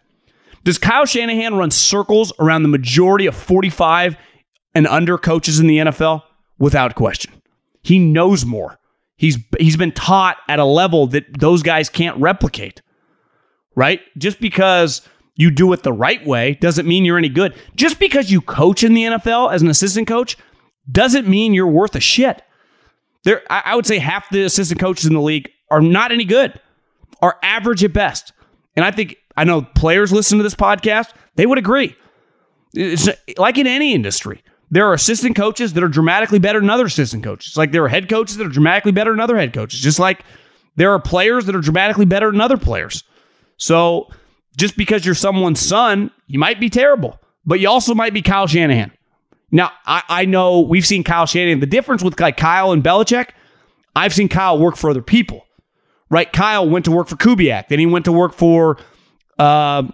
[0.63, 4.17] Does Kyle Shanahan run circles around the majority of 45
[4.75, 6.23] and under coaches in the NFL?
[6.59, 7.33] Without question.
[7.83, 8.79] He knows more.
[9.17, 12.81] He's he's been taught at a level that those guys can't replicate.
[13.75, 14.01] Right?
[14.17, 15.03] Just because
[15.37, 17.55] you do it the right way doesn't mean you're any good.
[17.75, 20.37] Just because you coach in the NFL as an assistant coach
[20.91, 22.43] doesn't mean you're worth a shit.
[23.25, 26.61] There I, would say half the assistant coaches in the league are not any good.
[27.23, 28.33] Are average at best.
[28.77, 31.97] And I think I know players listen to this podcast, they would agree.
[32.75, 33.09] It's
[33.39, 34.43] like in any industry.
[34.71, 37.57] There are assistant coaches that are dramatically better than other assistant coaches.
[37.57, 39.81] Like there are head coaches that are dramatically better than other head coaches.
[39.81, 40.25] Just like
[40.77, 43.05] there are players that are dramatically better than other players.
[43.57, 44.09] So
[44.57, 48.47] just because you're someone's son, you might be terrible, but you also might be Kyle
[48.47, 48.93] Shanahan.
[49.51, 51.61] Now, I, I know we've seen Kyle Shanahan.
[51.61, 53.31] The difference with like Kyle and Belichick,
[53.95, 55.47] I've seen Kyle work for other people,
[56.11, 56.31] right?
[56.33, 58.79] Kyle went to work for Kubiak, then he went to work for
[59.39, 59.85] uh,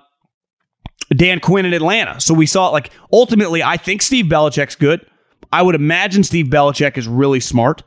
[1.14, 2.20] Dan Quinn in Atlanta.
[2.20, 5.04] So we saw it like ultimately, I think Steve Belichick's good.
[5.52, 7.82] I would imagine Steve Belichick is really smart.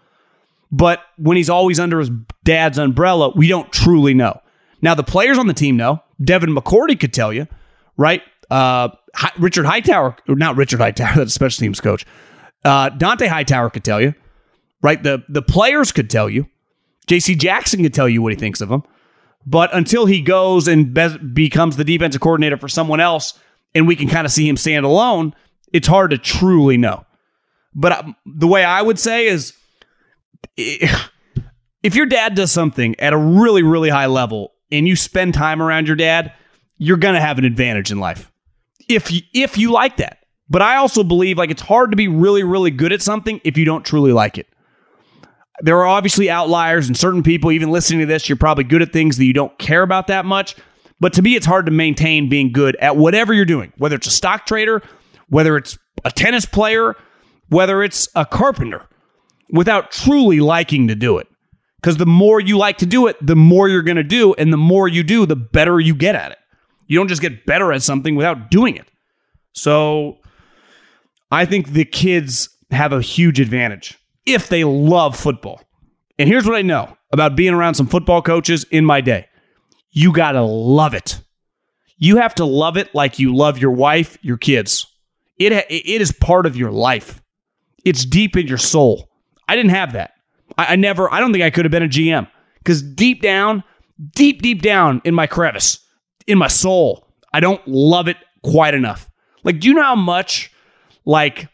[0.71, 2.09] But when he's always under his
[2.43, 4.41] dad's umbrella, we don't truly know.
[4.83, 6.03] Now, the players on the team know.
[6.21, 7.47] Devin McCourty could tell you,
[7.95, 8.21] right?
[8.51, 8.89] Uh,
[9.39, 12.05] Richard Hightower, not Richard Hightower, that's a special teams coach.
[12.65, 14.13] Uh, Dont'a Hightower could tell you,
[14.81, 15.01] right?
[15.01, 16.47] The, the players could tell you.
[17.07, 18.83] JC Jackson could tell you what he thinks of him.
[19.45, 23.39] But until he goes and be- becomes the defensive coordinator for someone else,
[23.73, 25.33] and we can kind of see him stand alone,
[25.71, 27.05] it's hard to truly know.
[27.73, 29.53] But uh, the way I would say is
[30.57, 35.61] if your dad does something at a really, really high level and you spend time
[35.61, 36.33] around your dad,
[36.77, 38.31] you're going to have an advantage in life.
[38.89, 40.17] If you, if you like that.
[40.49, 43.57] But I also believe like it's hard to be really, really good at something if
[43.57, 44.47] you don't truly like it.
[45.61, 48.91] There are obviously outliers and certain people, even listening to this, you're probably good at
[48.91, 50.55] things that you don't care about that much.
[50.99, 54.07] But to me, it's hard to maintain being good at whatever you're doing, whether it's
[54.07, 54.81] a stock trader,
[55.29, 56.95] whether it's a tennis player,
[57.49, 58.87] whether it's a carpenter,
[59.51, 61.27] without truly liking to do it.
[61.83, 64.33] Because the more you like to do it, the more you're going to do.
[64.35, 66.37] And the more you do, the better you get at it.
[66.87, 68.87] You don't just get better at something without doing it.
[69.51, 70.19] So
[71.29, 75.61] I think the kids have a huge advantage if they love football.
[76.17, 79.27] And here's what I know about being around some football coaches in my day
[79.91, 81.19] you got to love it.
[81.97, 84.87] You have to love it like you love your wife, your kids.
[85.37, 87.21] It it is part of your life.
[87.83, 89.09] It's deep in your soul.
[89.49, 90.12] I didn't have that.
[90.57, 91.11] I, I never.
[91.13, 93.63] I don't think I could have been a GM because deep down,
[94.15, 95.79] deep deep down in my crevice,
[96.27, 99.09] in my soul, I don't love it quite enough.
[99.43, 100.51] Like, do you know how much
[101.05, 101.49] like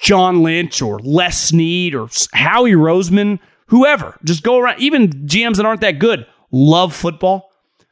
[0.00, 5.66] John Lynch or Les Snead or Howie Roseman, whoever, just go around, even GMs that
[5.66, 7.50] aren't that good, love football.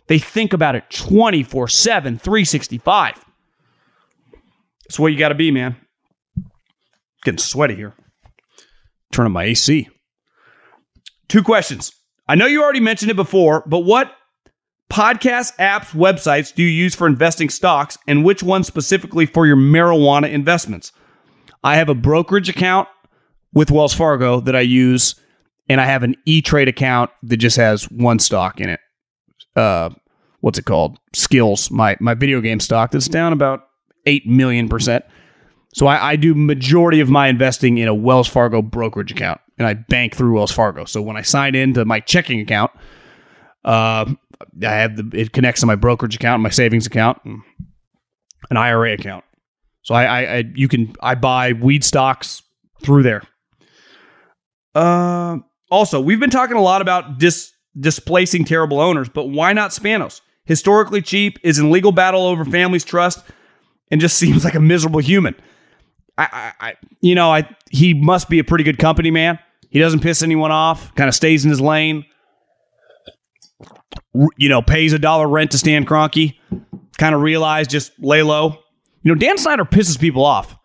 [0.09, 3.25] They think about it 24 7, 365.
[4.85, 5.77] That's what you got to be, man.
[7.25, 7.95] Getting sweaty here.
[9.13, 9.89] Turn on my AC.
[11.29, 11.93] Two questions.
[12.29, 14.13] I know you already mentioned it before, but what
[14.91, 19.57] podcast apps, websites do you use for investing stocks, and which one specifically for your
[19.57, 20.93] marijuana investments?
[21.65, 22.89] I have a brokerage account
[23.53, 25.15] with Wells Fargo that I use,
[25.69, 28.81] and I have an E Trade account that just has one stock in it.
[29.55, 29.91] Uh,
[30.41, 30.99] what's it called?
[31.15, 33.69] Skillz, my my video game stock that's down about
[34.07, 35.05] eight million percent.
[35.75, 39.67] So I, I do majority of my investing in a Wells Fargo brokerage account, and
[39.67, 40.85] I bank through Wells Fargo.
[40.85, 42.71] So when I sign into my checking account,
[43.65, 44.13] uh,
[44.63, 49.25] I have the it connects to my brokerage account, my savings account, an IRA account.
[49.83, 52.43] So I, I, I you can I buy weed stocks
[52.83, 53.23] through there.
[54.75, 55.39] Uh,
[55.71, 60.21] also, we've been talking a lot about dis, displacing terrible owners, but why not Spanos?
[60.45, 63.25] Historically cheap, is in legal battle over family's trust,
[63.91, 65.35] and just seems like a miserable human.
[66.19, 69.39] I, I, I you know, I he must be a pretty good company man.
[69.71, 70.95] He doesn't piss anyone off.
[70.95, 72.05] Kind of stays in his lane.
[74.37, 76.37] You know, pays a dollar rent to Stan Kroenke.
[76.99, 78.59] Kind of realize just lay low.
[79.03, 80.57] You know, Dan Snyder pisses people off.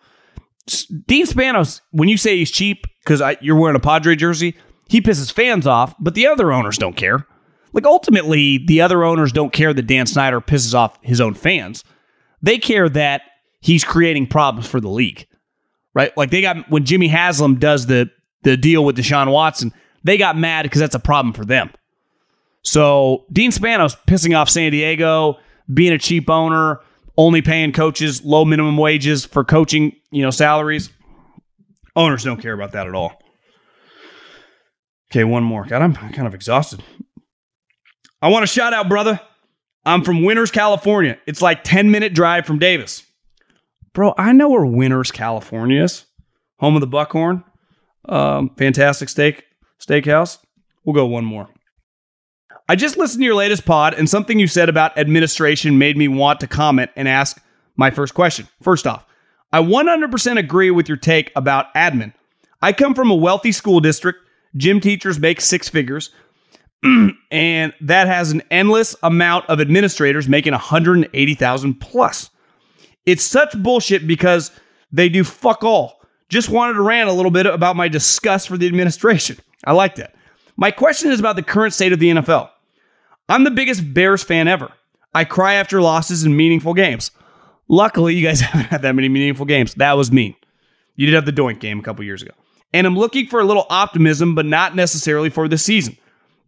[1.07, 4.55] Dean Spanos, when you say he's cheap because you're wearing a Padre jersey,
[4.89, 7.25] he pisses fans off, but the other owners don't care.
[7.73, 11.83] Like ultimately, the other owners don't care that Dan Snyder pisses off his own fans.
[12.41, 13.21] They care that
[13.61, 15.27] he's creating problems for the league,
[15.97, 16.15] right?
[16.15, 18.11] Like they got when Jimmy Haslam does the
[18.43, 21.71] the deal with Deshaun Watson, they got mad because that's a problem for them.
[22.61, 25.39] So Dean Spanos pissing off San Diego,
[25.73, 26.81] being a cheap owner,
[27.17, 30.91] only paying coaches low minimum wages for coaching, you know, salaries.
[31.95, 33.19] Owners don't care about that at all.
[35.11, 35.65] Okay, one more.
[35.65, 36.83] God, I'm kind of exhausted.
[38.21, 39.19] I want to shout out, brother.
[39.83, 41.17] I'm from Winters, California.
[41.25, 43.06] It's like 10 minute drive from Davis.
[43.97, 46.05] Bro, I know where Winters, California is.
[46.59, 47.43] Home of the Buckhorn.
[48.07, 49.45] Um, fantastic steak
[49.79, 50.37] steakhouse.
[50.85, 51.49] We'll go one more.
[52.69, 56.07] I just listened to your latest pod, and something you said about administration made me
[56.07, 57.41] want to comment and ask
[57.75, 58.47] my first question.
[58.61, 59.03] First off,
[59.51, 62.13] I 100% agree with your take about admin.
[62.61, 64.19] I come from a wealthy school district.
[64.55, 66.11] Gym teachers make six figures,
[66.83, 72.29] and that has an endless amount of administrators making 180,000 plus.
[73.07, 74.51] It's such bullshit because
[74.91, 76.01] they do fuck all.
[76.29, 79.37] Just wanted to rant a little bit about my disgust for the administration.
[79.63, 80.13] I like that.
[80.57, 82.49] My question is about the current state of the NFL.
[83.29, 84.71] I'm the biggest Bears fan ever.
[85.13, 87.11] I cry after losses in meaningful games.
[87.69, 89.73] Luckily, you guys haven't had that many meaningful games.
[89.75, 90.35] That was mean.
[90.97, 92.33] You did have the Doink game a couple years ago.
[92.73, 95.97] And I'm looking for a little optimism, but not necessarily for the season.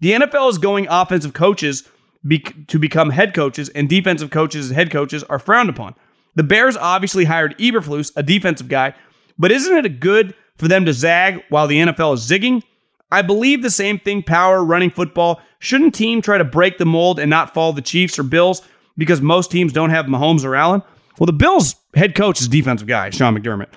[0.01, 1.87] The NFL is going offensive coaches
[2.27, 5.95] be- to become head coaches, and defensive coaches as head coaches are frowned upon.
[6.39, 8.93] The Bears obviously hired Eberflus, a defensive guy,
[9.37, 12.63] but isn't it a good for them to zag while the NFL is zigging?
[13.11, 15.41] I believe the same thing power running football.
[15.59, 18.61] Shouldn't team try to break the mold and not follow the Chiefs or Bills
[18.97, 20.81] because most teams don't have Mahomes or Allen?
[21.19, 23.73] Well, the Bills head coach is defensive guy, Sean McDermott.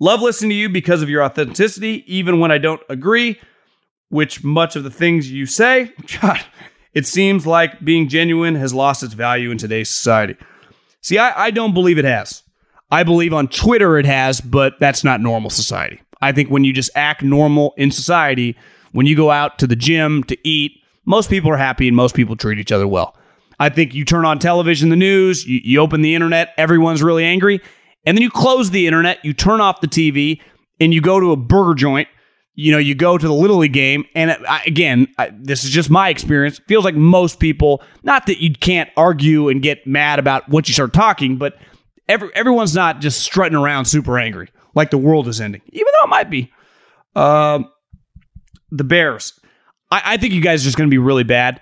[0.00, 3.38] Love listening to you because of your authenticity, even when I don't agree,
[4.08, 6.44] which much of the things you say, God,
[6.92, 10.34] it seems like being genuine has lost its value in today's society.
[11.06, 12.42] See, I, I don't believe it has.
[12.90, 16.00] I believe on Twitter it has, but that's not normal society.
[16.20, 18.56] I think when you just act normal in society,
[18.90, 22.16] when you go out to the gym to eat, most people are happy and most
[22.16, 23.16] people treat each other well.
[23.60, 27.24] I think you turn on television, the news, you, you open the internet, everyone's really
[27.24, 27.60] angry.
[28.04, 30.40] And then you close the internet, you turn off the TV,
[30.80, 32.08] and you go to a burger joint.
[32.56, 34.04] You know, you go to the Little League game.
[34.14, 36.58] And I, again, I, this is just my experience.
[36.66, 40.74] Feels like most people, not that you can't argue and get mad about what you
[40.74, 41.58] start talking, but
[42.08, 46.06] every, everyone's not just strutting around super angry like the world is ending, even though
[46.06, 46.50] it might be.
[47.14, 47.70] Um,
[48.70, 49.38] the Bears.
[49.90, 51.60] I, I, think you guys are just going to be really bad.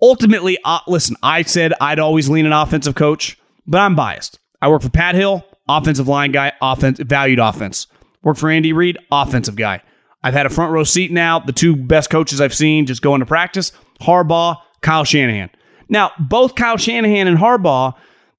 [0.00, 4.38] Ultimately, uh, listen, I said I'd always lean an offensive coach, but I'm biased.
[4.62, 7.86] I work for Pat Hill, offensive line guy, offense valued offense.
[8.22, 9.82] Work for Andy Reid, offensive guy.
[10.24, 11.38] I've had a front row seat now.
[11.38, 13.70] The two best coaches I've seen just go into practice:
[14.00, 15.50] Harbaugh, Kyle Shanahan.
[15.88, 17.94] Now, both Kyle Shanahan and Harbaugh,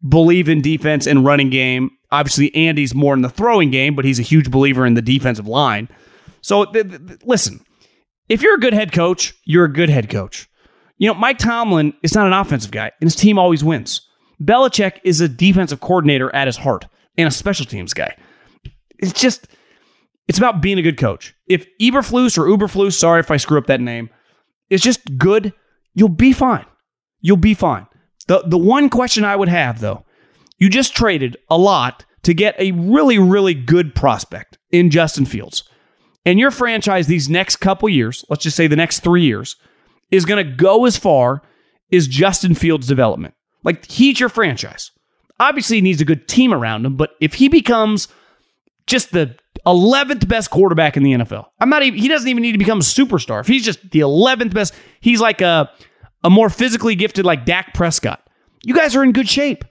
[0.07, 1.91] believe in defense and running game.
[2.11, 5.47] Obviously, Andy's more in the throwing game, but he's a huge believer in the defensive
[5.47, 5.87] line.
[6.41, 7.63] So, th- th- listen,
[8.29, 10.49] if you're a good head coach, you're a good head coach.
[10.97, 14.01] You know, Mike Tomlin is not an offensive guy, and his team always wins.
[14.41, 16.87] Belichick is a defensive coordinator at his heart
[17.17, 18.15] and a special teams guy.
[18.99, 19.47] It's just,
[20.27, 21.35] it's about being a good coach.
[21.47, 24.09] If Eberflus or Uberflus, sorry if I screw up that name,
[24.69, 25.53] is just good,
[25.93, 26.65] you'll be fine.
[27.21, 27.87] You'll be fine.
[28.27, 30.05] The the one question I would have though,
[30.57, 35.63] you just traded a lot to get a really really good prospect in Justin Fields.
[36.25, 39.57] And your franchise these next couple years, let's just say the next 3 years,
[40.09, 41.43] is going to go as far
[41.93, 43.35] as Justin Fields development.
[43.63, 44.91] Like he's your franchise.
[45.39, 48.07] Obviously he needs a good team around him, but if he becomes
[48.87, 49.35] just the
[49.65, 51.45] 11th best quarterback in the NFL.
[51.59, 53.39] I'm not even, he doesn't even need to become a superstar.
[53.39, 55.71] If he's just the 11th best, he's like a,
[56.23, 58.27] a more physically gifted like Dak Prescott.
[58.63, 59.65] You guys are in good shape.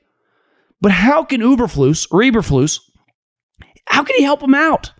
[0.80, 2.80] But how can Uberflus or Eberflus,
[3.86, 4.92] how can he help him out?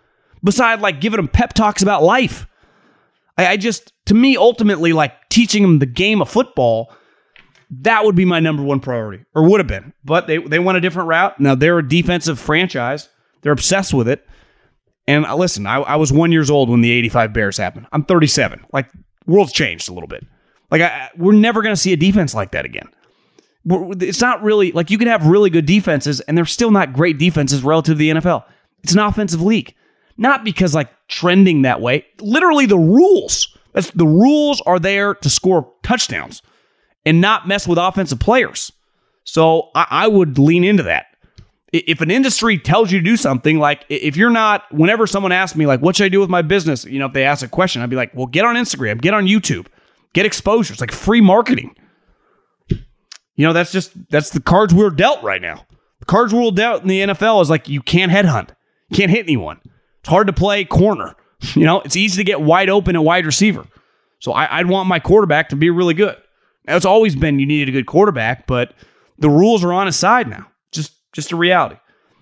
[0.43, 2.47] Besides like giving him pep talks about life.
[3.37, 6.93] I, I just, to me, ultimately, like teaching him the game of football,
[7.71, 9.93] that would be my number one priority, or would have been.
[10.05, 11.41] But they, they went a different route.
[11.41, 13.09] Now they're a defensive franchise.
[13.43, 14.27] They're obsessed with it.
[15.07, 17.87] And listen, I, I was one years old when the 85 Bears happened.
[17.93, 18.65] I'm 37.
[18.73, 18.89] Like,
[19.27, 20.25] world's changed a little bit.
[20.71, 22.89] Like, I, we're never going to see a defense like that again.
[23.67, 27.19] It's not really, like, you can have really good defenses, and they're still not great
[27.19, 28.45] defenses relative to the NFL.
[28.83, 29.75] It's an offensive league.
[30.17, 32.07] Not because, like, trending that way.
[32.21, 33.57] Literally, the rules.
[33.73, 36.43] That's, the rules are there to score touchdowns
[37.05, 38.73] and not mess with offensive players.
[39.25, 41.07] So I, I would lean into that
[41.75, 45.57] if an industry tells you to do something, like if you're not, whenever someone asks
[45.57, 46.85] me, like, what should I do with my business?
[46.85, 49.13] You know, if they ask a question, I'd be like, well, get on Instagram, get
[49.13, 49.67] on YouTube,
[50.13, 50.73] get exposure.
[50.73, 51.75] It's like free marketing.
[52.69, 55.67] You know, that's just, that's the cards we're dealt right now.
[55.99, 58.51] The cards we're dealt in the NFL is like, you can't headhunt,
[58.93, 59.61] can't hit anyone.
[60.01, 61.15] It's hard to play corner.
[61.55, 63.67] You know, it's easy to get wide open at wide receiver.
[64.19, 66.17] So I, would want my quarterback to be really good.
[66.67, 68.73] Now, it's always been you needed a good quarterback, but
[69.19, 70.47] the rules are on his side now.
[71.15, 71.77] Just a reality.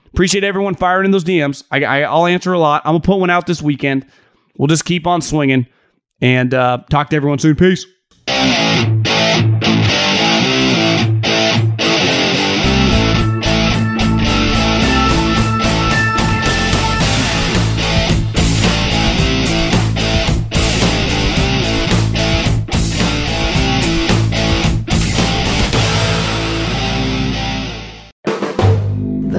[0.06, 1.64] Appreciate everyone firing in those DMs.
[1.70, 2.82] I, I, will answer a lot.
[2.84, 4.06] I'm going to put one out this weekend.
[4.58, 5.66] We'll just keep on swinging
[6.20, 7.56] and uh, talk to everyone soon.
[7.56, 7.86] Peace.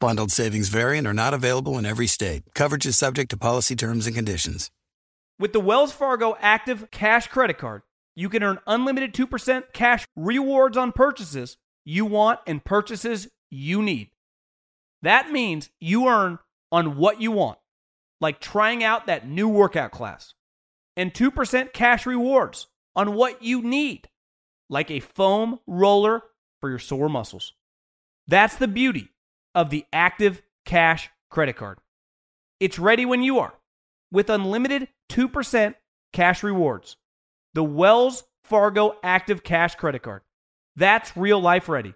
[0.00, 2.42] Bundled savings variant are not available in every state.
[2.54, 4.70] Coverage is subject to policy terms and conditions.
[5.38, 7.82] With the Wells Fargo Active Cash Credit Card,
[8.16, 14.08] you can earn unlimited 2% cash rewards on purchases you want and purchases you need.
[15.02, 16.38] That means you earn
[16.72, 17.58] on what you want,
[18.22, 20.32] like trying out that new workout class,
[20.96, 24.08] and 2% cash rewards on what you need,
[24.70, 26.22] like a foam roller
[26.58, 27.52] for your sore muscles.
[28.26, 29.10] That's the beauty
[29.54, 31.78] of the Active Cash Credit Card.
[32.58, 33.54] It's ready when you are
[34.12, 35.74] with unlimited 2%
[36.12, 36.96] cash rewards.
[37.54, 40.22] The Wells Fargo Active Cash Credit Card.
[40.76, 41.94] That's real life ready.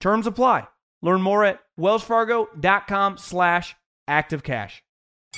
[0.00, 0.66] Terms apply.
[1.02, 3.76] Learn more at wellsfargo.com slash
[4.08, 4.80] activecash.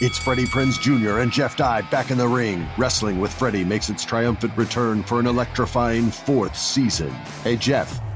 [0.01, 1.21] It's Freddie Prinze Jr.
[1.21, 2.67] and Jeff Dye back in the ring.
[2.77, 7.11] Wrestling with Freddie makes its triumphant return for an electrifying fourth season.
[7.43, 7.99] Hey, Jeff.